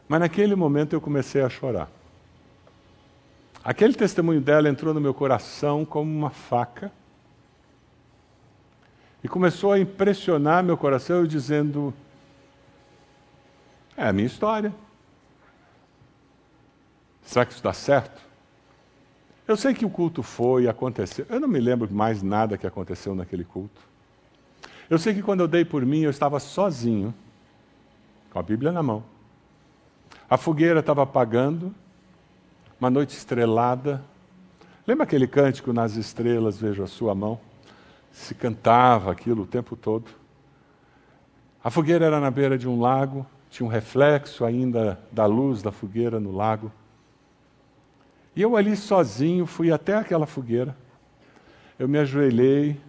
Mas 0.08 0.22
naquele 0.22 0.56
momento 0.56 0.94
eu 0.94 1.02
comecei 1.02 1.42
a 1.42 1.50
chorar. 1.50 1.90
Aquele 3.62 3.96
testemunho 3.96 4.40
dela 4.40 4.70
entrou 4.70 4.94
no 4.94 5.02
meu 5.02 5.14
coração 5.14 5.84
como 5.84 6.10
uma 6.10 6.30
faca 6.30 6.90
e 9.22 9.28
começou 9.28 9.74
a 9.74 9.80
impressionar 9.80 10.64
meu 10.64 10.78
coração, 10.78 11.26
dizendo: 11.26 11.94
É 13.98 14.08
a 14.08 14.14
minha 14.14 14.26
história. 14.28 14.74
Será 17.24 17.46
que 17.46 17.52
isso 17.52 17.62
dá 17.62 17.74
certo? 17.74 18.27
Eu 19.48 19.56
sei 19.56 19.74
que 19.74 19.86
o 19.86 19.90
culto 19.90 20.22
foi, 20.22 20.68
aconteceu. 20.68 21.26
Eu 21.30 21.40
não 21.40 21.48
me 21.48 21.60
lembro 21.60 21.88
mais 21.92 22.22
nada 22.22 22.58
que 22.58 22.68
aconteceu 22.68 23.16
naquele 23.16 23.46
culto. 23.46 23.80
Eu 24.90 25.00
sei 25.00 25.14
que 25.14 25.22
quando 25.22 25.40
eu 25.40 25.48
dei 25.48 25.64
por 25.64 25.86
mim, 25.86 26.02
eu 26.02 26.10
estava 26.10 26.40
sozinho, 26.40 27.14
com 28.32 28.40
a 28.40 28.44
Bíblia 28.44 28.72
na 28.72 28.84
mão. 28.84 29.04
A 30.30 30.38
fogueira 30.38 30.82
estava 30.82 31.04
apagando, 31.04 31.74
uma 32.80 32.90
noite 32.90 33.16
estrelada. 33.16 34.04
Lembra 34.86 35.06
aquele 35.06 35.28
cântico 35.28 35.72
nas 35.72 35.96
estrelas, 35.96 36.60
vejo 36.60 36.84
a 36.84 36.88
sua 36.88 37.16
mão? 37.16 37.40
Se 38.12 38.36
cantava 38.36 39.12
aquilo 39.12 39.44
o 39.44 39.48
tempo 39.48 39.76
todo. 39.76 40.12
A 41.64 41.70
fogueira 41.70 42.06
era 42.06 42.20
na 42.20 42.30
beira 42.30 42.58
de 42.58 42.68
um 42.68 42.80
lago, 42.80 43.26
tinha 43.50 43.66
um 43.66 43.70
reflexo 43.70 44.44
ainda 44.44 45.00
da 45.12 45.26
luz 45.26 45.62
da 45.62 45.72
fogueira 45.72 46.20
no 46.20 46.36
lago. 46.36 46.72
E 48.38 48.42
eu 48.44 48.56
ali 48.56 48.76
sozinho 48.76 49.48
fui 49.48 49.72
até 49.72 49.96
aquela 49.96 50.28
fogueira. 50.28 50.78
Eu 51.80 51.88
me 51.88 51.98
ajoelhei 51.98 52.80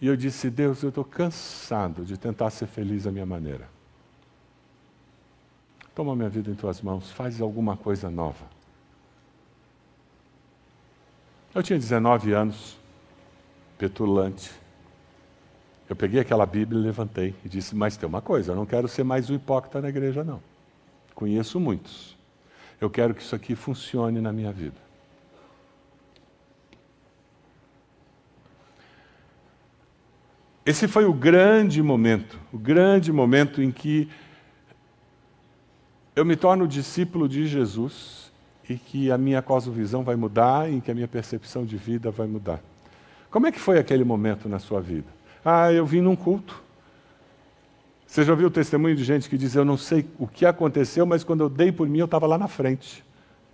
e 0.00 0.06
eu 0.06 0.16
disse: 0.16 0.48
Deus, 0.48 0.84
eu 0.84 0.90
estou 0.90 1.04
cansado 1.04 2.04
de 2.04 2.16
tentar 2.16 2.48
ser 2.50 2.68
feliz 2.68 3.04
à 3.04 3.10
minha 3.10 3.26
maneira. 3.26 3.68
Toma 5.96 6.14
minha 6.14 6.28
vida 6.28 6.48
em 6.48 6.54
tuas 6.54 6.80
mãos, 6.80 7.10
faz 7.10 7.40
alguma 7.40 7.76
coisa 7.76 8.08
nova. 8.08 8.44
Eu 11.52 11.60
tinha 11.60 11.76
19 11.76 12.32
anos, 12.32 12.78
petulante. 13.76 14.52
Eu 15.90 15.96
peguei 15.96 16.20
aquela 16.20 16.46
Bíblia 16.46 16.80
e 16.80 16.84
levantei 16.84 17.34
e 17.44 17.48
disse: 17.48 17.74
Mas 17.74 17.96
tem 17.96 18.08
uma 18.08 18.22
coisa, 18.22 18.52
eu 18.52 18.56
não 18.56 18.64
quero 18.64 18.86
ser 18.86 19.02
mais 19.02 19.28
um 19.28 19.34
hipócrita 19.34 19.80
na 19.80 19.88
igreja, 19.88 20.22
não. 20.22 20.40
Conheço 21.16 21.58
muitos. 21.58 22.17
Eu 22.80 22.88
quero 22.88 23.14
que 23.14 23.22
isso 23.22 23.34
aqui 23.34 23.54
funcione 23.54 24.20
na 24.20 24.32
minha 24.32 24.52
vida. 24.52 24.76
Esse 30.64 30.86
foi 30.86 31.06
o 31.06 31.14
grande 31.14 31.82
momento, 31.82 32.38
o 32.52 32.58
grande 32.58 33.10
momento 33.10 33.62
em 33.62 33.70
que 33.70 34.08
eu 36.14 36.24
me 36.24 36.36
torno 36.36 36.68
discípulo 36.68 37.28
de 37.28 37.46
Jesus 37.46 38.30
e 38.68 38.76
que 38.76 39.10
a 39.10 39.16
minha 39.16 39.40
cosmovisão 39.40 40.02
vai 40.02 40.14
mudar 40.14 40.70
e 40.70 40.80
que 40.80 40.90
a 40.90 40.94
minha 40.94 41.08
percepção 41.08 41.64
de 41.64 41.76
vida 41.76 42.10
vai 42.10 42.26
mudar. 42.26 42.60
Como 43.30 43.46
é 43.46 43.52
que 43.52 43.58
foi 43.58 43.78
aquele 43.78 44.04
momento 44.04 44.48
na 44.48 44.58
sua 44.58 44.80
vida? 44.80 45.06
Ah, 45.44 45.72
eu 45.72 45.86
vim 45.86 46.00
num 46.00 46.14
culto. 46.14 46.62
Você 48.08 48.24
já 48.24 48.32
ouviu 48.32 48.48
o 48.48 48.50
testemunho 48.50 48.96
de 48.96 49.04
gente 49.04 49.28
que 49.28 49.36
diz: 49.36 49.54
Eu 49.54 49.66
não 49.66 49.76
sei 49.76 50.08
o 50.18 50.26
que 50.26 50.46
aconteceu, 50.46 51.04
mas 51.04 51.22
quando 51.22 51.42
eu 51.42 51.48
dei 51.50 51.70
por 51.70 51.86
mim, 51.86 51.98
eu 51.98 52.06
estava 52.06 52.26
lá 52.26 52.38
na 52.38 52.48
frente. 52.48 53.04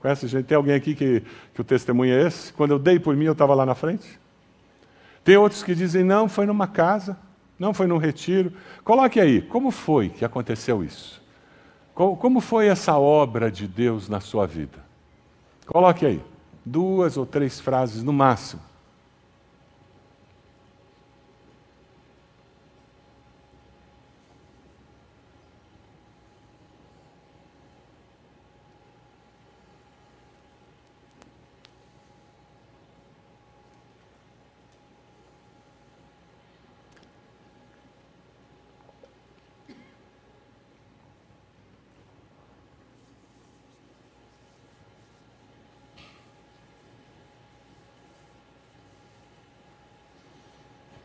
Conhece 0.00 0.28
gente? 0.28 0.46
Tem 0.46 0.56
alguém 0.56 0.76
aqui 0.76 0.94
que, 0.94 1.24
que 1.52 1.60
o 1.60 1.64
testemunho 1.64 2.14
é 2.14 2.28
esse? 2.28 2.52
Quando 2.52 2.70
eu 2.70 2.78
dei 2.78 3.00
por 3.00 3.16
mim, 3.16 3.24
eu 3.24 3.32
estava 3.32 3.52
lá 3.52 3.66
na 3.66 3.74
frente? 3.74 4.18
Tem 5.24 5.36
outros 5.36 5.64
que 5.64 5.74
dizem: 5.74 6.04
Não, 6.04 6.28
foi 6.28 6.46
numa 6.46 6.68
casa, 6.68 7.18
não 7.58 7.74
foi 7.74 7.88
num 7.88 7.98
retiro. 7.98 8.52
Coloque 8.84 9.18
aí, 9.18 9.42
como 9.42 9.72
foi 9.72 10.08
que 10.08 10.24
aconteceu 10.24 10.84
isso? 10.84 11.20
Como 11.92 12.40
foi 12.40 12.68
essa 12.68 12.96
obra 12.96 13.50
de 13.50 13.66
Deus 13.66 14.08
na 14.08 14.20
sua 14.20 14.46
vida? 14.46 14.78
Coloque 15.66 16.06
aí, 16.06 16.22
duas 16.64 17.16
ou 17.16 17.26
três 17.26 17.58
frases 17.58 18.04
no 18.04 18.12
máximo. 18.12 18.62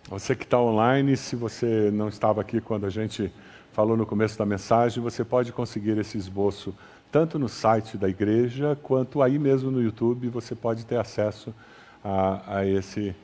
Você 0.09 0.35
que 0.35 0.43
está 0.43 0.59
online, 0.59 1.15
se 1.15 1.35
você 1.35 1.91
não 1.93 2.09
estava 2.09 2.41
aqui 2.41 2.59
quando 2.59 2.83
a 2.87 2.89
gente 2.89 3.31
falou 3.71 3.95
no 3.95 4.07
começo 4.07 4.39
da 4.39 4.43
mensagem, 4.43 5.03
você 5.03 5.23
pode 5.23 5.51
conseguir 5.51 5.95
esse 5.99 6.17
esboço 6.17 6.73
tanto 7.11 7.37
no 7.37 7.47
site 7.47 7.95
da 7.95 8.09
igreja, 8.09 8.75
quanto 8.81 9.21
aí 9.21 9.37
mesmo 9.37 9.69
no 9.69 9.79
YouTube, 9.79 10.27
você 10.29 10.55
pode 10.55 10.83
ter 10.83 10.97
acesso 10.97 11.53
a, 12.03 12.57
a 12.57 12.65
esse, 12.65 13.15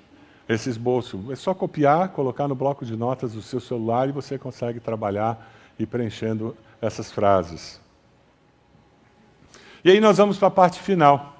esse 0.47 0.69
esboço. 0.69 1.25
É 1.31 1.35
só 1.35 1.55
copiar, 1.55 2.09
colocar 2.09 2.47
no 2.47 2.53
bloco 2.53 2.85
de 2.85 2.95
notas 2.95 3.33
do 3.33 3.41
seu 3.41 3.59
celular 3.59 4.07
e 4.07 4.11
você 4.11 4.37
consegue 4.37 4.79
trabalhar 4.79 5.51
e 5.79 5.87
preenchendo 5.87 6.55
essas 6.79 7.11
frases. 7.11 7.81
E 9.83 9.89
aí 9.89 9.99
nós 9.99 10.17
vamos 10.17 10.37
para 10.37 10.49
a 10.49 10.51
parte 10.51 10.79
final. 10.79 11.34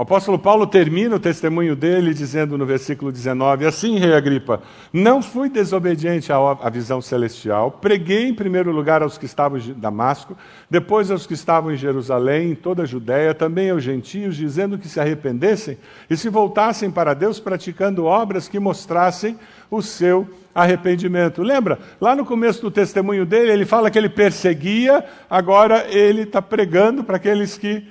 O 0.00 0.02
apóstolo 0.02 0.38
Paulo 0.38 0.66
termina 0.66 1.16
o 1.16 1.20
testemunho 1.20 1.76
dele 1.76 2.14
dizendo 2.14 2.56
no 2.56 2.64
versículo 2.64 3.12
19: 3.12 3.66
Assim, 3.66 3.98
rei 3.98 4.14
Agripa, 4.14 4.62
não 4.90 5.20
fui 5.20 5.50
desobediente 5.50 6.32
à 6.32 6.70
visão 6.70 7.02
celestial, 7.02 7.70
preguei 7.70 8.26
em 8.26 8.32
primeiro 8.32 8.72
lugar 8.72 9.02
aos 9.02 9.18
que 9.18 9.26
estavam 9.26 9.58
em 9.58 9.74
Damasco, 9.74 10.34
depois 10.70 11.10
aos 11.10 11.26
que 11.26 11.34
estavam 11.34 11.70
em 11.70 11.76
Jerusalém, 11.76 12.52
em 12.52 12.54
toda 12.54 12.84
a 12.84 12.86
Judéia, 12.86 13.34
também 13.34 13.68
aos 13.68 13.82
gentios, 13.82 14.36
dizendo 14.36 14.78
que 14.78 14.88
se 14.88 14.98
arrependessem 14.98 15.76
e 16.08 16.16
se 16.16 16.30
voltassem 16.30 16.90
para 16.90 17.12
Deus, 17.12 17.38
praticando 17.38 18.06
obras 18.06 18.48
que 18.48 18.58
mostrassem 18.58 19.38
o 19.70 19.82
seu 19.82 20.26
arrependimento. 20.54 21.42
Lembra? 21.42 21.78
Lá 22.00 22.16
no 22.16 22.24
começo 22.24 22.62
do 22.62 22.70
testemunho 22.70 23.26
dele, 23.26 23.52
ele 23.52 23.66
fala 23.66 23.90
que 23.90 23.98
ele 23.98 24.08
perseguia, 24.08 25.04
agora 25.28 25.86
ele 25.90 26.22
está 26.22 26.40
pregando 26.40 27.04
para 27.04 27.16
aqueles 27.16 27.58
que 27.58 27.86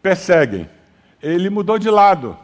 perseguem 0.00 0.74
ele 1.22 1.50
mudou 1.50 1.78
de 1.78 1.90
lado. 1.90 2.36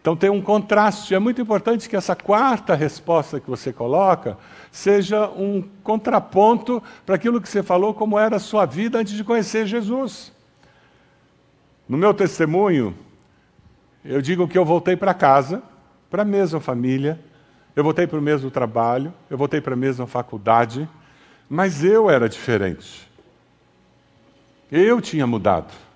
Então 0.00 0.16
tem 0.16 0.30
um 0.30 0.40
contraste. 0.40 1.14
É 1.14 1.18
muito 1.18 1.40
importante 1.40 1.88
que 1.88 1.96
essa 1.96 2.14
quarta 2.14 2.74
resposta 2.74 3.40
que 3.40 3.48
você 3.48 3.72
coloca 3.72 4.38
seja 4.70 5.28
um 5.28 5.62
contraponto 5.82 6.82
para 7.04 7.14
aquilo 7.14 7.40
que 7.40 7.48
você 7.48 7.62
falou, 7.62 7.92
como 7.92 8.18
era 8.18 8.36
a 8.36 8.40
sua 8.40 8.64
vida 8.64 8.98
antes 8.98 9.14
de 9.14 9.24
conhecer 9.24 9.66
Jesus. 9.66 10.32
No 11.88 11.96
meu 11.96 12.12
testemunho, 12.14 12.94
eu 14.04 14.20
digo 14.22 14.46
que 14.46 14.56
eu 14.56 14.64
voltei 14.64 14.96
para 14.96 15.14
casa, 15.14 15.62
para 16.10 16.22
a 16.22 16.24
mesma 16.24 16.60
família, 16.60 17.18
eu 17.74 17.82
voltei 17.82 18.06
para 18.06 18.18
o 18.18 18.22
mesmo 18.22 18.50
trabalho, 18.50 19.12
eu 19.30 19.38
voltei 19.38 19.60
para 19.60 19.74
a 19.74 19.76
mesma 19.76 20.06
faculdade, 20.06 20.88
mas 21.48 21.84
eu 21.84 22.10
era 22.10 22.28
diferente. 22.28 23.08
Eu 24.70 25.00
tinha 25.00 25.26
mudado 25.26 25.87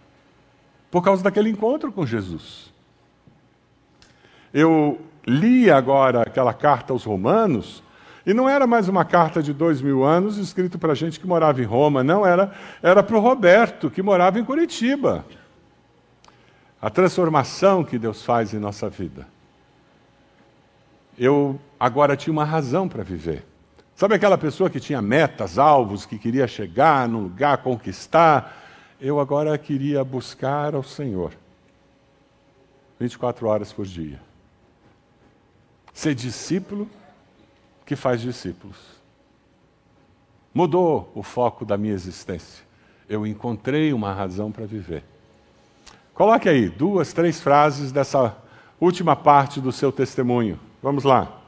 por 0.92 1.02
causa 1.02 1.24
daquele 1.24 1.48
encontro 1.48 1.90
com 1.90 2.04
Jesus. 2.04 2.70
Eu 4.52 5.00
li 5.26 5.70
agora 5.70 6.20
aquela 6.20 6.52
carta 6.52 6.92
aos 6.92 7.02
Romanos, 7.02 7.82
e 8.26 8.34
não 8.34 8.46
era 8.46 8.66
mais 8.66 8.88
uma 8.90 9.02
carta 9.02 9.42
de 9.42 9.54
dois 9.54 9.80
mil 9.80 10.04
anos 10.04 10.36
escrito 10.36 10.78
para 10.78 10.94
gente 10.94 11.18
que 11.18 11.26
morava 11.26 11.62
em 11.62 11.64
Roma, 11.64 12.04
não, 12.04 12.26
era, 12.26 12.52
era 12.82 13.02
para 13.02 13.16
o 13.16 13.20
Roberto, 13.20 13.90
que 13.90 14.02
morava 14.02 14.38
em 14.38 14.44
Curitiba. 14.44 15.24
A 16.80 16.90
transformação 16.90 17.82
que 17.82 17.98
Deus 17.98 18.22
faz 18.22 18.52
em 18.52 18.58
nossa 18.58 18.90
vida. 18.90 19.26
Eu 21.18 21.58
agora 21.80 22.16
tinha 22.16 22.32
uma 22.32 22.44
razão 22.44 22.86
para 22.86 23.02
viver. 23.02 23.46
Sabe 23.94 24.14
aquela 24.14 24.36
pessoa 24.36 24.68
que 24.68 24.80
tinha 24.80 25.00
metas, 25.00 25.58
alvos, 25.58 26.04
que 26.04 26.18
queria 26.18 26.46
chegar 26.46 27.08
num 27.08 27.22
lugar, 27.22 27.58
conquistar, 27.58 28.61
eu 29.02 29.18
agora 29.18 29.58
queria 29.58 30.04
buscar 30.04 30.76
ao 30.76 30.84
Senhor 30.84 31.32
24 33.00 33.48
horas 33.48 33.72
por 33.72 33.84
dia. 33.84 34.20
Ser 35.92 36.14
discípulo 36.14 36.88
que 37.84 37.96
faz 37.96 38.20
discípulos. 38.20 38.76
Mudou 40.54 41.10
o 41.16 41.22
foco 41.22 41.64
da 41.64 41.76
minha 41.76 41.92
existência. 41.92 42.64
Eu 43.08 43.26
encontrei 43.26 43.92
uma 43.92 44.14
razão 44.14 44.52
para 44.52 44.66
viver. 44.66 45.02
Coloque 46.14 46.48
aí 46.48 46.68
duas, 46.68 47.12
três 47.12 47.40
frases 47.40 47.90
dessa 47.90 48.36
última 48.80 49.16
parte 49.16 49.60
do 49.60 49.72
seu 49.72 49.90
testemunho. 49.90 50.60
Vamos 50.80 51.02
lá. 51.02 51.42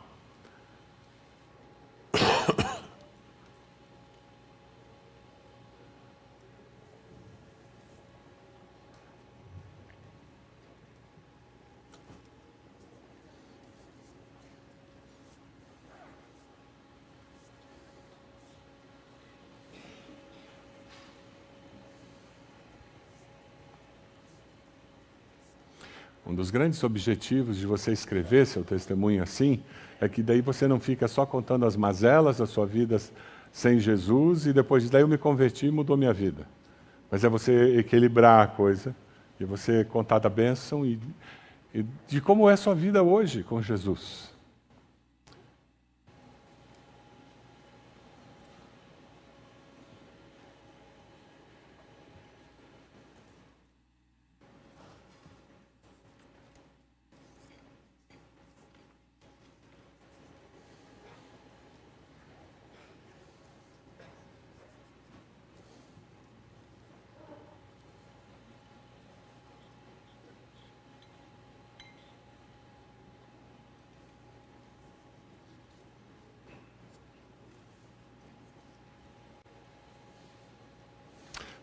Um 26.26 26.34
dos 26.34 26.43
grandes 26.54 26.84
objetivos 26.84 27.56
de 27.56 27.66
você 27.66 27.90
escrever 27.90 28.46
seu 28.46 28.62
testemunho 28.62 29.20
assim 29.20 29.60
é 30.00 30.08
que 30.08 30.22
daí 30.22 30.40
você 30.40 30.68
não 30.68 30.78
fica 30.78 31.08
só 31.08 31.26
contando 31.26 31.66
as 31.66 31.74
mazelas 31.74 32.38
da 32.38 32.46
sua 32.46 32.64
vida 32.64 32.96
sem 33.50 33.80
Jesus 33.80 34.46
e 34.46 34.52
depois 34.52 34.88
daí 34.88 35.02
eu 35.02 35.08
me 35.08 35.18
converti 35.18 35.66
e 35.66 35.70
mudou 35.72 35.96
minha 35.96 36.12
vida. 36.12 36.46
Mas 37.10 37.24
é 37.24 37.28
você 37.28 37.76
equilibrar 37.76 38.44
a 38.44 38.46
coisa 38.46 38.94
e 39.40 39.44
você 39.44 39.82
contar 39.82 40.20
da 40.20 40.28
bênção 40.28 40.86
e, 40.86 41.00
e 41.74 41.84
de 42.06 42.20
como 42.20 42.48
é 42.48 42.52
a 42.52 42.56
sua 42.56 42.72
vida 42.72 43.02
hoje 43.02 43.42
com 43.42 43.60
Jesus. 43.60 44.32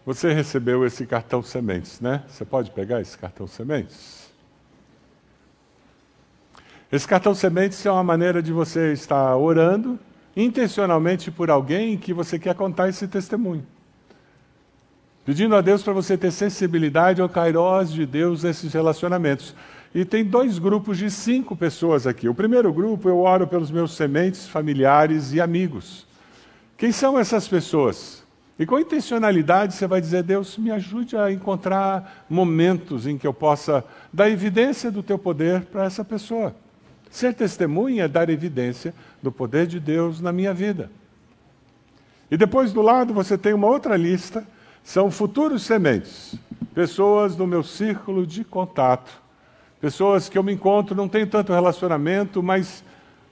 Você 0.05 0.33
recebeu 0.33 0.85
esse 0.85 1.05
cartão 1.05 1.43
sementes, 1.43 2.01
né? 2.01 2.23
Você 2.27 2.43
pode 2.43 2.71
pegar 2.71 3.01
esse 3.01 3.17
cartão 3.17 3.45
sementes? 3.45 4.31
Esse 6.91 7.07
cartão 7.07 7.35
sementes 7.35 7.85
é 7.85 7.91
uma 7.91 8.03
maneira 8.03 8.41
de 8.41 8.51
você 8.51 8.91
estar 8.91 9.35
orando 9.37 9.99
intencionalmente 10.35 11.29
por 11.29 11.49
alguém 11.49 11.97
que 11.97 12.13
você 12.13 12.39
quer 12.39 12.55
contar 12.55 12.89
esse 12.89 13.07
testemunho. 13.07 13.65
Pedindo 15.23 15.55
a 15.55 15.61
Deus 15.61 15.83
para 15.83 15.93
você 15.93 16.17
ter 16.17 16.31
sensibilidade 16.31 17.21
ao 17.21 17.29
kairós 17.29 17.91
de 17.91 18.05
Deus 18.05 18.43
nesses 18.43 18.73
relacionamentos. 18.73 19.55
E 19.93 20.03
tem 20.03 20.25
dois 20.25 20.57
grupos 20.57 20.97
de 20.97 21.11
cinco 21.11 21.55
pessoas 21.55 22.07
aqui. 22.07 22.27
O 22.27 22.33
primeiro 22.33 22.73
grupo, 22.73 23.07
eu 23.07 23.19
oro 23.19 23.45
pelos 23.45 23.69
meus 23.69 23.93
sementes, 23.93 24.47
familiares 24.47 25.31
e 25.31 25.39
amigos. 25.39 26.07
Quem 26.75 26.91
são 26.91 27.19
essas 27.19 27.47
pessoas? 27.47 28.20
E 28.59 28.65
com 28.65 28.79
intencionalidade 28.79 29.73
você 29.73 29.87
vai 29.87 29.99
dizer: 29.99 30.23
Deus, 30.23 30.57
me 30.57 30.71
ajude 30.71 31.17
a 31.17 31.31
encontrar 31.31 32.25
momentos 32.29 33.07
em 33.07 33.17
que 33.17 33.25
eu 33.25 33.33
possa 33.33 33.83
dar 34.11 34.29
evidência 34.29 34.91
do 34.91 35.01
teu 35.01 35.17
poder 35.17 35.61
para 35.65 35.85
essa 35.85 36.03
pessoa. 36.03 36.55
Ser 37.09 37.33
testemunha 37.33 38.05
é 38.05 38.07
dar 38.07 38.29
evidência 38.29 38.93
do 39.21 39.31
poder 39.31 39.67
de 39.67 39.79
Deus 39.79 40.21
na 40.21 40.31
minha 40.31 40.53
vida. 40.53 40.89
E 42.29 42.37
depois 42.37 42.71
do 42.71 42.81
lado 42.81 43.13
você 43.13 43.37
tem 43.37 43.53
uma 43.53 43.67
outra 43.67 43.97
lista, 43.97 44.45
são 44.83 45.11
futuros 45.11 45.63
sementes, 45.63 46.35
pessoas 46.73 47.35
no 47.35 47.45
meu 47.45 47.61
círculo 47.63 48.25
de 48.25 48.45
contato, 48.45 49.11
pessoas 49.81 50.29
que 50.29 50.37
eu 50.37 50.43
me 50.43 50.53
encontro, 50.53 50.95
não 50.95 51.09
tenho 51.09 51.27
tanto 51.27 51.51
relacionamento, 51.51 52.41
mas 52.41 52.83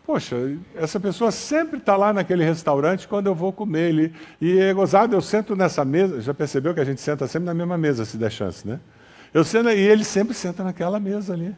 Poxa, 0.09 0.35
essa 0.73 0.99
pessoa 0.99 1.29
sempre 1.29 1.77
está 1.77 1.95
lá 1.95 2.11
naquele 2.11 2.43
restaurante 2.43 3.07
quando 3.07 3.27
eu 3.27 3.35
vou 3.35 3.53
comer 3.53 3.89
ele. 3.89 4.13
E 4.41 4.57
é 4.57 4.73
gozado, 4.73 5.15
eu 5.15 5.21
sento 5.21 5.55
nessa 5.55 5.85
mesa. 5.85 6.19
Já 6.19 6.33
percebeu 6.33 6.73
que 6.73 6.79
a 6.79 6.83
gente 6.83 6.99
senta 6.99 7.27
sempre 7.27 7.45
na 7.45 7.53
mesma 7.53 7.77
mesa, 7.77 8.03
se 8.03 8.17
der 8.17 8.31
chance, 8.31 8.67
né? 8.67 8.79
Eu 9.31 9.43
sento, 9.43 9.69
e 9.69 9.79
ele 9.79 10.03
sempre 10.03 10.33
senta 10.33 10.63
naquela 10.63 10.99
mesa 10.99 11.33
ali. 11.33 11.55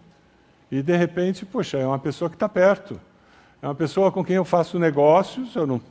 E 0.69 0.81
de 0.81 0.97
repente, 0.97 1.45
poxa, 1.45 1.77
é 1.77 1.87
uma 1.87 1.97
pessoa 1.97 2.29
que 2.29 2.35
está 2.35 2.49
perto. 2.49 2.99
É 3.61 3.67
uma 3.67 3.73
pessoa 3.73 4.11
com 4.11 4.21
quem 4.21 4.35
eu 4.35 4.43
faço 4.43 4.77
negócios, 4.77 5.55
eu 5.55 5.65
não, 5.65 5.81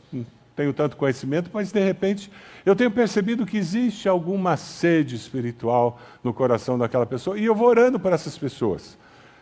tenho 0.55 0.75
tanto 0.75 0.99
conhecimento, 0.99 1.49
mas 1.55 1.73
de 1.73 1.83
repente 1.83 2.31
eu 2.67 2.77
tenho 2.77 2.91
percebido 2.91 3.47
que 3.47 3.57
existe 3.57 4.07
alguma 4.07 4.59
sede 4.59 5.17
espiritual 5.17 5.99
no 6.23 6.35
coração 6.35 6.77
daquela 6.77 7.07
pessoa. 7.07 7.39
E 7.39 7.47
eu 7.47 7.55
vou 7.55 7.69
orando 7.69 7.99
para 7.99 8.17
essas 8.17 8.37
pessoas. 8.37 8.99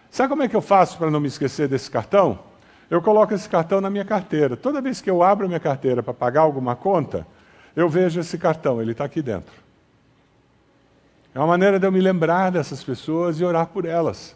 Sabe 0.08 0.28
como 0.28 0.44
é 0.44 0.48
que 0.48 0.54
eu 0.54 0.62
faço 0.62 0.96
para 0.96 1.10
não 1.10 1.18
me 1.18 1.26
esquecer 1.26 1.66
desse 1.66 1.90
cartão? 1.90 2.46
Eu 2.90 3.02
coloco 3.02 3.34
esse 3.34 3.48
cartão 3.48 3.80
na 3.80 3.90
minha 3.90 4.04
carteira. 4.04 4.56
Toda 4.56 4.80
vez 4.80 5.00
que 5.00 5.10
eu 5.10 5.22
abro 5.22 5.44
a 5.44 5.48
minha 5.48 5.60
carteira 5.60 6.02
para 6.02 6.14
pagar 6.14 6.40
alguma 6.40 6.74
conta, 6.74 7.26
eu 7.76 7.88
vejo 7.88 8.18
esse 8.18 8.38
cartão, 8.38 8.80
ele 8.80 8.92
está 8.92 9.04
aqui 9.04 9.20
dentro. 9.20 9.52
É 11.34 11.38
uma 11.38 11.46
maneira 11.46 11.78
de 11.78 11.86
eu 11.86 11.92
me 11.92 12.00
lembrar 12.00 12.50
dessas 12.50 12.82
pessoas 12.82 13.38
e 13.38 13.44
orar 13.44 13.66
por 13.66 13.84
elas. 13.84 14.34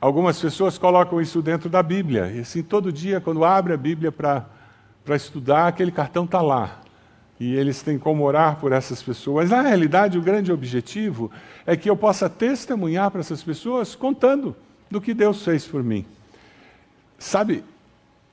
Algumas 0.00 0.40
pessoas 0.40 0.78
colocam 0.78 1.20
isso 1.20 1.40
dentro 1.42 1.68
da 1.68 1.82
Bíblia. 1.82 2.32
E 2.32 2.40
assim, 2.40 2.62
todo 2.62 2.90
dia, 2.90 3.20
quando 3.20 3.44
abre 3.44 3.72
a 3.72 3.76
Bíblia 3.76 4.10
para 4.10 4.44
estudar, 5.10 5.68
aquele 5.68 5.92
cartão 5.92 6.24
está 6.24 6.40
lá. 6.40 6.80
E 7.38 7.54
eles 7.54 7.82
têm 7.82 7.98
como 7.98 8.24
orar 8.24 8.56
por 8.56 8.72
essas 8.72 9.02
pessoas. 9.02 9.50
Na 9.50 9.62
realidade, 9.62 10.18
o 10.18 10.22
grande 10.22 10.50
objetivo 10.50 11.30
é 11.66 11.76
que 11.76 11.88
eu 11.88 11.96
possa 11.96 12.28
testemunhar 12.28 13.10
para 13.10 13.20
essas 13.20 13.42
pessoas 13.42 13.94
contando 13.94 14.56
do 14.92 15.00
que 15.00 15.12
Deus 15.12 15.44
fez 15.44 15.66
por 15.66 15.82
mim. 15.82 16.06
Sabe, 17.18 17.64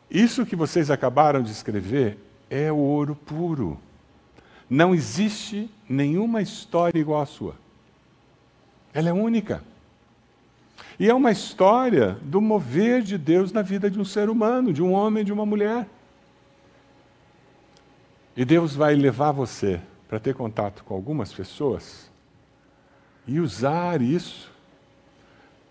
isso 0.10 0.46
que 0.46 0.56
vocês 0.56 0.92
acabaram 0.92 1.42
de 1.42 1.52
escrever 1.52 2.18
é 2.50 2.72
ouro 2.72 3.16
puro. 3.16 3.80
Não 4.70 4.94
existe 4.94 5.70
nenhuma 5.88 6.42
história 6.42 7.00
igual 7.00 7.22
à 7.22 7.26
sua. 7.26 7.56
Ela 8.94 9.10
é 9.10 9.14
única. 9.14 9.64
E 11.00 11.10
é 11.10 11.14
uma 11.14 11.32
história 11.32 12.18
do 12.22 12.42
mover 12.42 13.02
de 13.02 13.18
Deus 13.18 13.52
na 13.52 13.62
vida 13.62 13.90
de 13.90 14.00
um 14.00 14.06
ser 14.06 14.30
humano, 14.30 14.74
de 14.74 14.84
um 14.84 14.92
homem, 14.92 15.24
de 15.24 15.32
uma 15.32 15.46
mulher. 15.46 15.88
E 18.36 18.44
Deus 18.44 18.76
vai 18.76 18.96
levar 18.96 19.32
você 19.32 19.80
para 20.08 20.20
ter 20.20 20.34
contato 20.34 20.84
com 20.84 20.94
algumas 20.94 21.32
pessoas 21.32 22.10
e 23.28 23.40
usar 23.40 24.02
isso 24.02 24.52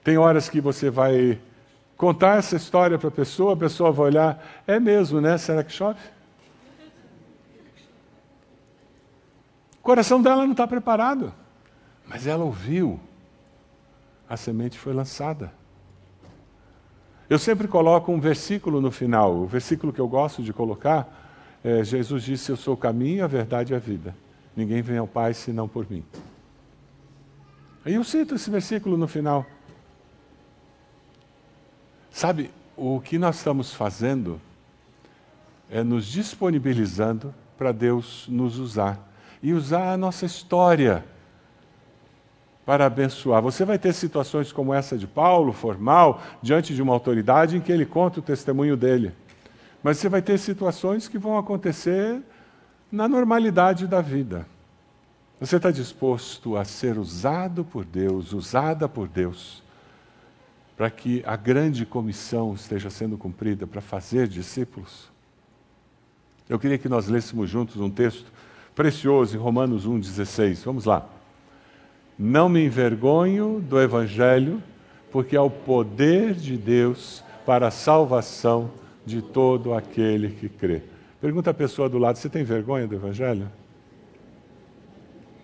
tem 0.08 0.16
horas 0.16 0.48
que 0.48 0.58
você 0.58 0.88
vai 0.88 1.38
contar 1.94 2.38
essa 2.38 2.56
história 2.56 2.98
para 2.98 3.08
a 3.08 3.10
pessoa, 3.10 3.52
a 3.52 3.56
pessoa 3.58 3.92
vai 3.92 4.06
olhar, 4.06 4.42
é 4.66 4.80
mesmo, 4.80 5.20
né? 5.20 5.36
Será 5.36 5.62
que 5.62 5.70
chove? 5.70 6.00
O 9.78 9.82
coração 9.82 10.22
dela 10.22 10.46
não 10.46 10.52
está 10.52 10.66
preparado, 10.66 11.30
mas 12.06 12.26
ela 12.26 12.42
ouviu. 12.42 12.98
A 14.26 14.34
semente 14.34 14.78
foi 14.78 14.94
lançada. 14.94 15.52
Eu 17.28 17.38
sempre 17.38 17.68
coloco 17.68 18.10
um 18.10 18.18
versículo 18.18 18.80
no 18.80 18.90
final. 18.90 19.34
O 19.34 19.46
versículo 19.46 19.92
que 19.92 20.00
eu 20.00 20.08
gosto 20.08 20.42
de 20.42 20.54
colocar 20.54 21.60
é: 21.62 21.84
Jesus 21.84 22.22
disse: 22.22 22.50
Eu 22.50 22.56
sou 22.56 22.72
o 22.72 22.78
caminho, 22.78 23.22
a 23.22 23.26
verdade 23.26 23.74
e 23.74 23.76
a 23.76 23.78
vida. 23.78 24.16
Ninguém 24.56 24.80
vem 24.80 24.96
ao 24.96 25.06
Pai 25.06 25.34
senão 25.34 25.68
por 25.68 25.86
mim. 25.90 26.02
Aí 27.84 27.92
eu 27.92 28.04
cito 28.04 28.36
esse 28.36 28.48
versículo 28.48 28.96
no 28.96 29.06
final. 29.06 29.44
Sabe, 32.18 32.50
o 32.76 33.00
que 33.00 33.16
nós 33.16 33.36
estamos 33.36 33.72
fazendo 33.72 34.40
é 35.70 35.84
nos 35.84 36.04
disponibilizando 36.04 37.32
para 37.56 37.70
Deus 37.70 38.26
nos 38.28 38.58
usar 38.58 39.08
e 39.40 39.52
usar 39.52 39.92
a 39.92 39.96
nossa 39.96 40.26
história 40.26 41.04
para 42.66 42.86
abençoar. 42.86 43.40
Você 43.40 43.64
vai 43.64 43.78
ter 43.78 43.92
situações 43.92 44.50
como 44.50 44.74
essa 44.74 44.98
de 44.98 45.06
Paulo, 45.06 45.52
formal, 45.52 46.20
diante 46.42 46.74
de 46.74 46.82
uma 46.82 46.92
autoridade 46.92 47.56
em 47.56 47.60
que 47.60 47.70
ele 47.70 47.86
conta 47.86 48.18
o 48.18 48.22
testemunho 48.22 48.76
dele. 48.76 49.12
Mas 49.80 49.98
você 49.98 50.08
vai 50.08 50.20
ter 50.20 50.38
situações 50.38 51.06
que 51.06 51.18
vão 51.18 51.38
acontecer 51.38 52.20
na 52.90 53.06
normalidade 53.06 53.86
da 53.86 54.00
vida. 54.00 54.44
Você 55.38 55.54
está 55.54 55.70
disposto 55.70 56.56
a 56.56 56.64
ser 56.64 56.98
usado 56.98 57.64
por 57.64 57.84
Deus, 57.84 58.32
usada 58.32 58.88
por 58.88 59.06
Deus, 59.06 59.62
para 60.78 60.88
que 60.88 61.24
a 61.26 61.34
grande 61.34 61.84
comissão 61.84 62.54
esteja 62.54 62.88
sendo 62.88 63.18
cumprida 63.18 63.66
para 63.66 63.80
fazer 63.80 64.28
discípulos? 64.28 65.10
Eu 66.48 66.56
queria 66.56 66.78
que 66.78 66.88
nós 66.88 67.08
lêssemos 67.08 67.50
juntos 67.50 67.78
um 67.78 67.90
texto 67.90 68.32
precioso 68.76 69.36
em 69.36 69.40
Romanos 69.40 69.84
1,16. 69.84 70.64
Vamos 70.64 70.84
lá. 70.84 71.04
Não 72.16 72.48
me 72.48 72.64
envergonho 72.64 73.60
do 73.60 73.80
Evangelho, 73.80 74.62
porque 75.10 75.34
é 75.36 75.40
o 75.40 75.50
poder 75.50 76.32
de 76.32 76.56
Deus 76.56 77.24
para 77.44 77.66
a 77.66 77.72
salvação 77.72 78.70
de 79.04 79.20
todo 79.20 79.74
aquele 79.74 80.28
que 80.28 80.48
crê. 80.48 80.82
Pergunta 81.20 81.50
a 81.50 81.54
pessoa 81.54 81.88
do 81.88 81.98
lado: 81.98 82.18
você 82.18 82.28
tem 82.28 82.44
vergonha 82.44 82.86
do 82.86 82.94
Evangelho? 82.94 83.50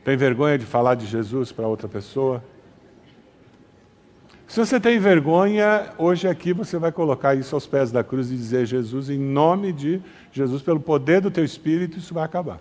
Tem 0.04 0.16
vergonha 0.16 0.56
de 0.56 0.64
falar 0.64 0.94
de 0.94 1.06
Jesus 1.06 1.50
para 1.50 1.66
outra 1.66 1.88
pessoa? 1.88 2.40
Se 4.46 4.60
você 4.60 4.78
tem 4.78 4.98
vergonha, 4.98 5.92
hoje 5.96 6.28
aqui 6.28 6.52
você 6.52 6.78
vai 6.78 6.92
colocar 6.92 7.34
isso 7.34 7.54
aos 7.54 7.66
pés 7.66 7.90
da 7.90 8.04
cruz 8.04 8.30
e 8.30 8.36
dizer: 8.36 8.66
Jesus, 8.66 9.08
em 9.08 9.18
nome 9.18 9.72
de 9.72 10.00
Jesus, 10.32 10.62
pelo 10.62 10.80
poder 10.80 11.20
do 11.20 11.30
teu 11.30 11.44
Espírito, 11.44 11.98
isso 11.98 12.12
vai 12.12 12.24
acabar. 12.24 12.60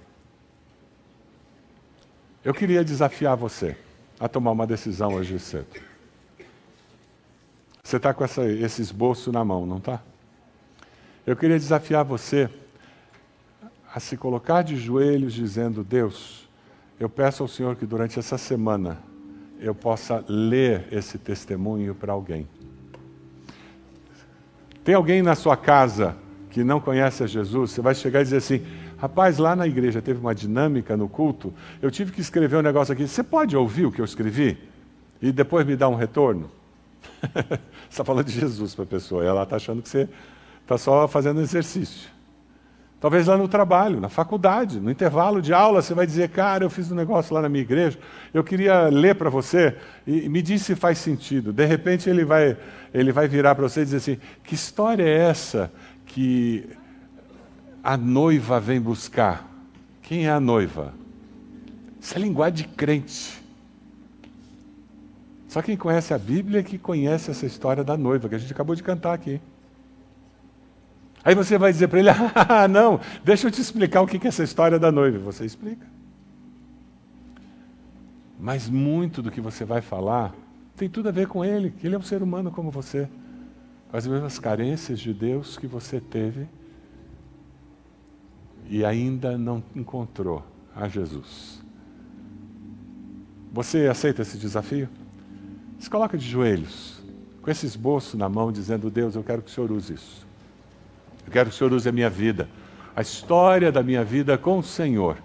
Eu 2.44 2.54
queria 2.54 2.84
desafiar 2.84 3.36
você 3.36 3.78
a 4.20 4.28
tomar 4.28 4.52
uma 4.52 4.68
decisão 4.68 5.14
hoje 5.14 5.40
cedo. 5.40 5.68
Você 7.84 7.98
está 7.98 8.14
com 8.14 8.24
essa, 8.24 8.46
esse 8.46 8.82
esboço 8.82 9.32
na 9.32 9.44
mão, 9.44 9.66
não 9.66 9.78
está? 9.78 10.02
Eu 11.28 11.36
queria 11.36 11.58
desafiar 11.58 12.04
você 12.04 12.50
a 13.94 14.00
se 14.00 14.18
colocar 14.18 14.62
de 14.62 14.78
joelhos 14.78 15.34
dizendo: 15.34 15.84
Deus, 15.84 16.48
eu 17.00 17.10
peço 17.10 17.44
ao 17.44 17.50
Senhor 17.50 17.76
que 17.76 17.86
durante 17.86 18.18
essa 18.18 18.38
semana 18.38 18.98
eu 19.60 19.74
possa 19.74 20.24
ler 20.28 20.86
esse 20.92 21.18
testemunho 21.18 21.96
para 21.96 22.14
alguém. 22.14 22.48
Tem 24.84 24.96
alguém 24.96 25.22
na 25.22 25.36
sua 25.36 25.56
casa 25.56 26.16
que 26.50 26.64
não 26.64 26.80
conhece 26.80 27.24
a 27.24 27.28
Jesus? 27.28 27.72
Você 27.72 27.82
vai 27.82 27.96
chegar 27.96 28.22
e 28.22 28.24
dizer 28.24 28.38
assim: 28.38 28.66
Rapaz, 28.98 29.38
lá 29.38 29.56
na 29.56 29.68
igreja 29.68 30.02
teve 30.02 30.20
uma 30.20 30.34
dinâmica 30.34 30.96
no 30.96 31.10
culto, 31.10 31.54
eu 31.82 31.92
tive 31.92 32.12
que 32.12 32.22
escrever 32.22 32.58
um 32.58 32.62
negócio 32.62 32.94
aqui. 32.94 33.08
Você 33.08 33.24
pode 33.24 33.56
ouvir 33.56 33.86
o 33.86 33.92
que 33.92 34.00
eu 34.00 34.06
escrevi? 34.06 34.58
E 35.22 35.32
depois 35.32 35.66
me 35.66 35.76
dar 35.76 35.90
um 35.90 35.96
retorno? 35.96 36.50
você 37.22 37.60
está 37.90 38.04
falando 38.04 38.26
de 38.28 38.40
Jesus 38.40 38.76
para 38.76 38.84
a 38.84 38.88
pessoa, 38.88 39.24
ela 39.24 39.44
está 39.44 39.58
achando 39.58 39.82
que 39.82 39.90
você 39.90 40.08
está 40.62 40.78
só 40.78 41.08
fazendo 41.08 41.42
exercício. 41.42 42.10
Talvez 43.04 43.28
lá 43.28 43.36
no 43.36 43.50
trabalho, 43.50 44.00
na 44.00 44.08
faculdade, 44.08 44.80
no 44.80 44.90
intervalo 44.90 45.42
de 45.42 45.54
aula, 45.54 45.82
você 45.82 45.94
vai 45.94 46.06
dizer, 46.06 46.30
cara, 46.30 46.64
eu 46.64 46.70
fiz 46.70 46.90
um 46.90 46.96
negócio 46.96 47.36
lá 47.36 47.42
na 47.42 47.50
minha 47.50 47.62
igreja, 47.62 48.00
eu 48.34 48.46
queria 48.46 48.88
ler 48.88 49.16
para 49.16 49.30
você 49.30 49.76
e 50.08 50.30
me 50.30 50.42
diz 50.42 50.62
se 50.62 50.74
faz 50.74 51.00
sentido. 51.00 51.52
De 51.52 51.66
repente 51.66 52.10
ele 52.10 52.24
vai, 52.24 52.58
ele 52.94 53.12
vai 53.12 53.28
virar 53.28 53.56
para 53.56 53.68
você 53.68 53.82
e 53.82 53.84
dizer 53.84 53.98
assim, 53.98 54.18
que 54.42 54.56
história 54.56 55.04
é 55.04 55.18
essa 55.18 55.70
que 56.06 56.70
a 57.84 57.98
noiva 57.98 58.58
vem 58.62 58.80
buscar? 58.80 59.50
Quem 60.02 60.28
é 60.28 60.32
a 60.32 60.40
noiva? 60.40 60.94
Isso 62.00 62.16
é 62.18 62.22
linguagem 62.22 62.56
de 62.56 62.74
crente. 62.74 63.44
Só 65.50 65.62
quem 65.62 65.76
conhece 65.76 66.14
a 66.14 66.18
Bíblia 66.18 66.62
é 66.62 66.64
que 66.64 66.78
conhece 66.78 67.30
essa 67.30 67.46
história 67.46 67.84
da 67.84 67.98
noiva, 67.98 68.30
que 68.30 68.36
a 68.36 68.38
gente 68.38 68.54
acabou 68.54 68.78
de 68.78 68.82
cantar 68.82 69.12
aqui. 69.12 69.42
Aí 71.24 71.34
você 71.36 71.58
vai 71.58 71.72
dizer 71.72 71.88
para 71.88 72.00
ele: 72.00 72.10
Ah, 72.36 72.68
não, 72.68 73.00
deixa 73.24 73.48
eu 73.48 73.52
te 73.52 73.62
explicar 73.62 74.02
o 74.02 74.08
que 74.08 74.18
é 74.26 74.28
essa 74.28 74.44
história 74.44 74.78
da 74.78 74.92
noiva. 74.92 75.20
Você 75.20 75.46
explica. 75.46 75.86
Mas 78.40 78.70
muito 78.70 79.22
do 79.22 79.32
que 79.32 79.40
você 79.40 79.64
vai 79.64 79.82
falar 79.82 80.34
tem 80.76 80.90
tudo 80.90 81.10
a 81.10 81.12
ver 81.12 81.28
com 81.28 81.46
ele, 81.46 81.72
que 81.72 81.86
ele 81.86 81.96
é 81.96 81.98
um 81.98 82.02
ser 82.02 82.22
humano 82.24 82.52
como 82.52 82.72
você. 82.72 83.08
As 83.92 84.08
mesmas 84.08 84.40
carências 84.40 85.00
de 85.00 85.14
Deus 85.14 85.56
que 85.56 85.68
você 85.68 86.02
teve 86.02 86.48
e 88.68 88.84
ainda 88.84 89.38
não 89.38 89.64
encontrou 89.76 90.44
a 90.76 90.88
Jesus. 90.88 91.62
Você 93.52 93.88
aceita 93.88 94.24
esse 94.24 94.38
desafio? 94.38 94.90
Se 95.78 95.90
coloca 95.90 96.18
de 96.18 96.28
joelhos, 96.28 97.04
com 97.42 97.52
esse 97.52 97.66
esboço 97.68 98.18
na 98.18 98.28
mão, 98.28 98.52
dizendo: 98.52 98.90
Deus, 98.90 99.16
eu 99.16 99.24
quero 99.24 99.44
que 99.44 99.52
o 99.52 99.54
Senhor 99.54 99.72
use 99.72 99.94
isso. 99.94 100.23
Eu 101.26 101.32
quero 101.32 101.50
que 101.50 101.56
o 101.56 101.58
Senhor 101.58 101.74
use 101.74 101.88
a 101.88 101.92
minha 101.92 102.10
vida, 102.10 102.50
a 102.96 103.02
história 103.02 103.72
da 103.72 103.82
minha 103.82 104.04
vida 104.04 104.38
com 104.38 104.60
o 104.60 104.64
Senhor. 104.64 105.18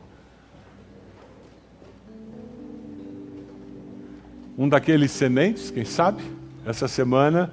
Um 4.57 4.68
daqueles 4.68 5.11
sementes, 5.12 5.70
quem 5.70 5.84
sabe, 5.84 6.22
essa 6.66 6.88
semana 6.88 7.53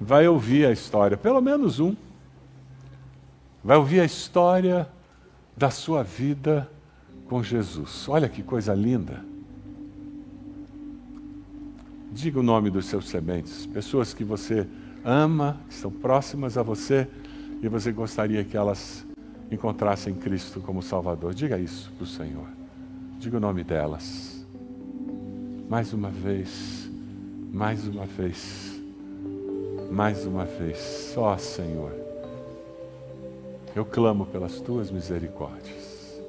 vai 0.00 0.28
ouvir 0.28 0.66
a 0.66 0.72
história, 0.72 1.16
pelo 1.16 1.40
menos 1.40 1.80
um. 1.80 1.96
Vai 3.64 3.76
ouvir 3.76 4.00
a 4.00 4.04
história 4.04 4.88
da 5.56 5.70
sua 5.70 6.02
vida 6.02 6.68
com 7.26 7.42
Jesus. 7.42 8.08
Olha 8.08 8.28
que 8.28 8.42
coisa 8.42 8.74
linda. 8.74 9.24
Diga 12.10 12.40
o 12.40 12.42
nome 12.42 12.68
dos 12.68 12.86
seus 12.86 13.08
sementes, 13.08 13.64
pessoas 13.64 14.12
que 14.12 14.22
você 14.22 14.66
ama, 15.02 15.58
que 15.68 15.74
estão 15.74 15.90
próximas 15.90 16.58
a 16.58 16.62
você 16.62 17.08
e 17.62 17.68
você 17.68 17.92
gostaria 17.92 18.42
que 18.42 18.56
elas 18.56 19.06
encontrassem 19.50 20.14
Cristo 20.14 20.60
como 20.60 20.82
Salvador. 20.82 21.32
Diga 21.32 21.58
isso 21.58 21.92
para 21.96 22.02
o 22.02 22.06
Senhor. 22.06 22.46
Diga 23.20 23.36
o 23.36 23.40
nome 23.40 23.62
delas. 23.62 24.44
Mais 25.68 25.92
uma 25.92 26.10
vez, 26.10 26.90
mais 27.52 27.86
uma 27.86 28.04
vez, 28.04 28.82
mais 29.92 30.26
uma 30.26 30.44
vez. 30.44 30.76
Só, 31.14 31.38
Senhor, 31.38 31.92
eu 33.76 33.84
clamo 33.84 34.26
pelas 34.26 34.60
tuas 34.60 34.90
misericórdias. 34.90 36.20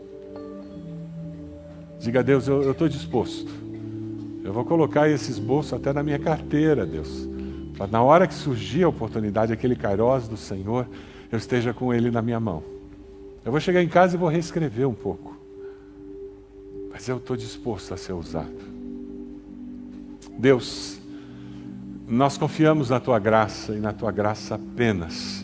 Diga 1.99 2.19
a 2.19 2.23
Deus, 2.23 2.47
eu 2.47 2.71
estou 2.71 2.87
disposto. 2.87 3.51
Eu 4.43 4.53
vou 4.53 4.65
colocar 4.65 5.09
esse 5.09 5.31
esboço 5.31 5.75
até 5.75 5.91
na 5.91 6.03
minha 6.03 6.19
carteira, 6.19 6.85
Deus. 6.85 7.27
Para 7.75 7.87
na 7.87 8.03
hora 8.03 8.27
que 8.27 8.33
surgir 8.33 8.83
a 8.83 8.89
oportunidade, 8.89 9.51
aquele 9.51 9.75
cairós 9.75 10.27
do 10.27 10.37
Senhor, 10.37 10.85
eu 11.33 11.37
esteja 11.37 11.73
com 11.73 11.91
ele 11.91 12.11
na 12.11 12.21
minha 12.21 12.39
mão. 12.39 12.61
Eu 13.43 13.51
vou 13.51 13.59
chegar 13.59 13.81
em 13.81 13.87
casa 13.89 14.15
e 14.15 14.19
vou 14.19 14.29
reescrever 14.29 14.87
um 14.87 14.93
pouco. 14.93 15.35
Mas 16.91 17.09
eu 17.09 17.17
estou 17.17 17.35
disposto 17.35 17.91
a 17.91 17.97
ser 17.97 18.13
usado. 18.13 18.53
Deus, 20.37 20.99
nós 22.07 22.37
confiamos 22.37 22.91
na 22.91 22.99
tua 22.99 23.17
graça 23.17 23.73
e 23.73 23.79
na 23.79 23.91
tua 23.91 24.11
graça 24.11 24.53
apenas. 24.53 25.43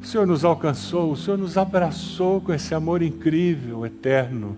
O 0.00 0.06
Senhor 0.06 0.24
nos 0.24 0.44
alcançou, 0.44 1.10
o 1.10 1.16
Senhor 1.16 1.36
nos 1.36 1.58
abraçou 1.58 2.40
com 2.40 2.54
esse 2.54 2.72
amor 2.72 3.02
incrível, 3.02 3.84
eterno, 3.84 4.56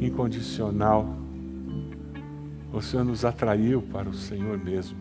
incondicional. 0.00 1.16
O 2.72 2.80
Senhor 2.80 3.04
nos 3.04 3.24
atraiu 3.24 3.82
para 3.82 4.08
o 4.08 4.14
Senhor 4.14 4.56
mesmo. 4.56 4.99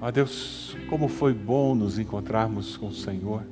Ó 0.00 0.10
Deus, 0.10 0.76
como 0.88 1.08
foi 1.08 1.34
bom 1.34 1.74
nos 1.74 1.98
encontrarmos 1.98 2.76
com 2.76 2.88
o 2.88 2.92
Senhor, 2.92 3.42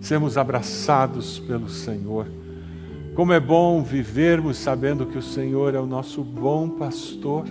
sermos 0.00 0.36
abraçados 0.36 1.38
pelo 1.38 1.70
Senhor. 1.70 2.26
Como 3.14 3.32
é 3.32 3.40
bom 3.40 3.82
vivermos 3.82 4.58
sabendo 4.58 5.06
que 5.06 5.16
o 5.16 5.22
Senhor 5.22 5.74
é 5.74 5.80
o 5.80 5.86
nosso 5.86 6.22
bom 6.22 6.68
pastor. 6.68 7.46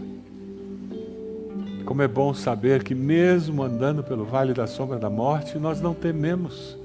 Como 1.86 2.04
é 2.04 2.08
bom 2.08 2.36
saber 2.36 2.84
que, 2.84 2.94
mesmo 2.94 3.64
andando 3.64 4.04
pelo 4.04 4.26
vale 4.26 4.54
da 4.54 4.68
sombra 4.68 5.00
da 5.00 5.10
morte, 5.10 5.58
nós 5.58 5.82
não 5.82 5.96
tememos. 5.96 6.78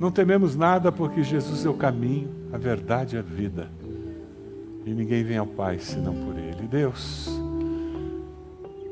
Não 0.00 0.10
tememos 0.10 0.56
nada 0.56 0.90
porque 0.90 1.22
Jesus 1.22 1.66
é 1.66 1.68
o 1.68 1.74
caminho, 1.74 2.30
a 2.52 2.56
verdade 2.56 3.16
e 3.16 3.18
a 3.18 3.22
vida. 3.22 3.68
E 4.86 4.90
ninguém 4.90 5.22
vem 5.22 5.36
ao 5.36 5.46
Pai 5.46 5.78
senão 5.78 6.14
por 6.14 6.38
Ele. 6.38 6.66
Deus, 6.68 7.30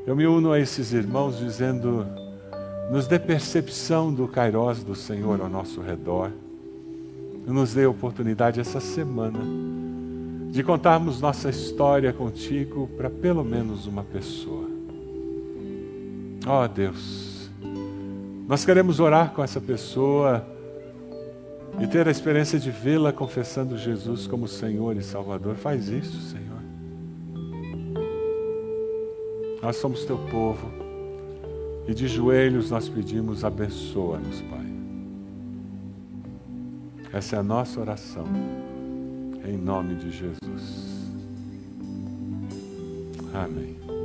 eu 0.05 0.15
me 0.15 0.25
uno 0.25 0.51
a 0.51 0.59
esses 0.59 0.93
irmãos 0.93 1.37
dizendo: 1.37 2.05
nos 2.91 3.07
dê 3.07 3.19
percepção 3.19 4.13
do 4.13 4.27
Kairós 4.27 4.83
do 4.83 4.95
Senhor 4.95 5.39
ao 5.39 5.49
nosso 5.49 5.81
redor. 5.81 6.31
Nos 7.45 7.73
dê 7.73 7.85
oportunidade 7.85 8.59
essa 8.59 8.79
semana 8.79 9.39
de 10.51 10.63
contarmos 10.63 11.21
nossa 11.21 11.49
história 11.49 12.11
contigo 12.11 12.89
para 12.97 13.09
pelo 13.09 13.43
menos 13.43 13.87
uma 13.87 14.03
pessoa. 14.03 14.69
Ó 16.45 16.63
oh, 16.63 16.67
Deus, 16.67 17.49
nós 18.47 18.65
queremos 18.65 18.99
orar 18.99 19.31
com 19.31 19.43
essa 19.43 19.61
pessoa 19.61 20.45
e 21.79 21.87
ter 21.87 22.07
a 22.07 22.11
experiência 22.11 22.59
de 22.59 22.69
vê-la 22.69 23.13
confessando 23.13 23.77
Jesus 23.77 24.27
como 24.27 24.47
Senhor 24.47 24.97
e 24.97 25.01
Salvador. 25.01 25.55
Faz 25.55 25.87
isso, 25.87 26.19
Senhor. 26.29 26.60
Nós 29.61 29.75
somos 29.75 30.05
teu 30.05 30.17
povo 30.17 30.67
e 31.87 31.93
de 31.93 32.07
joelhos 32.07 32.71
nós 32.71 32.89
pedimos: 32.89 33.43
abençoa-nos, 33.43 34.41
Pai. 34.41 34.65
Essa 37.13 37.35
é 37.35 37.39
a 37.39 37.43
nossa 37.43 37.79
oração, 37.79 38.25
em 39.45 39.57
nome 39.57 39.95
de 39.95 40.11
Jesus. 40.11 41.11
Amém. 43.33 44.00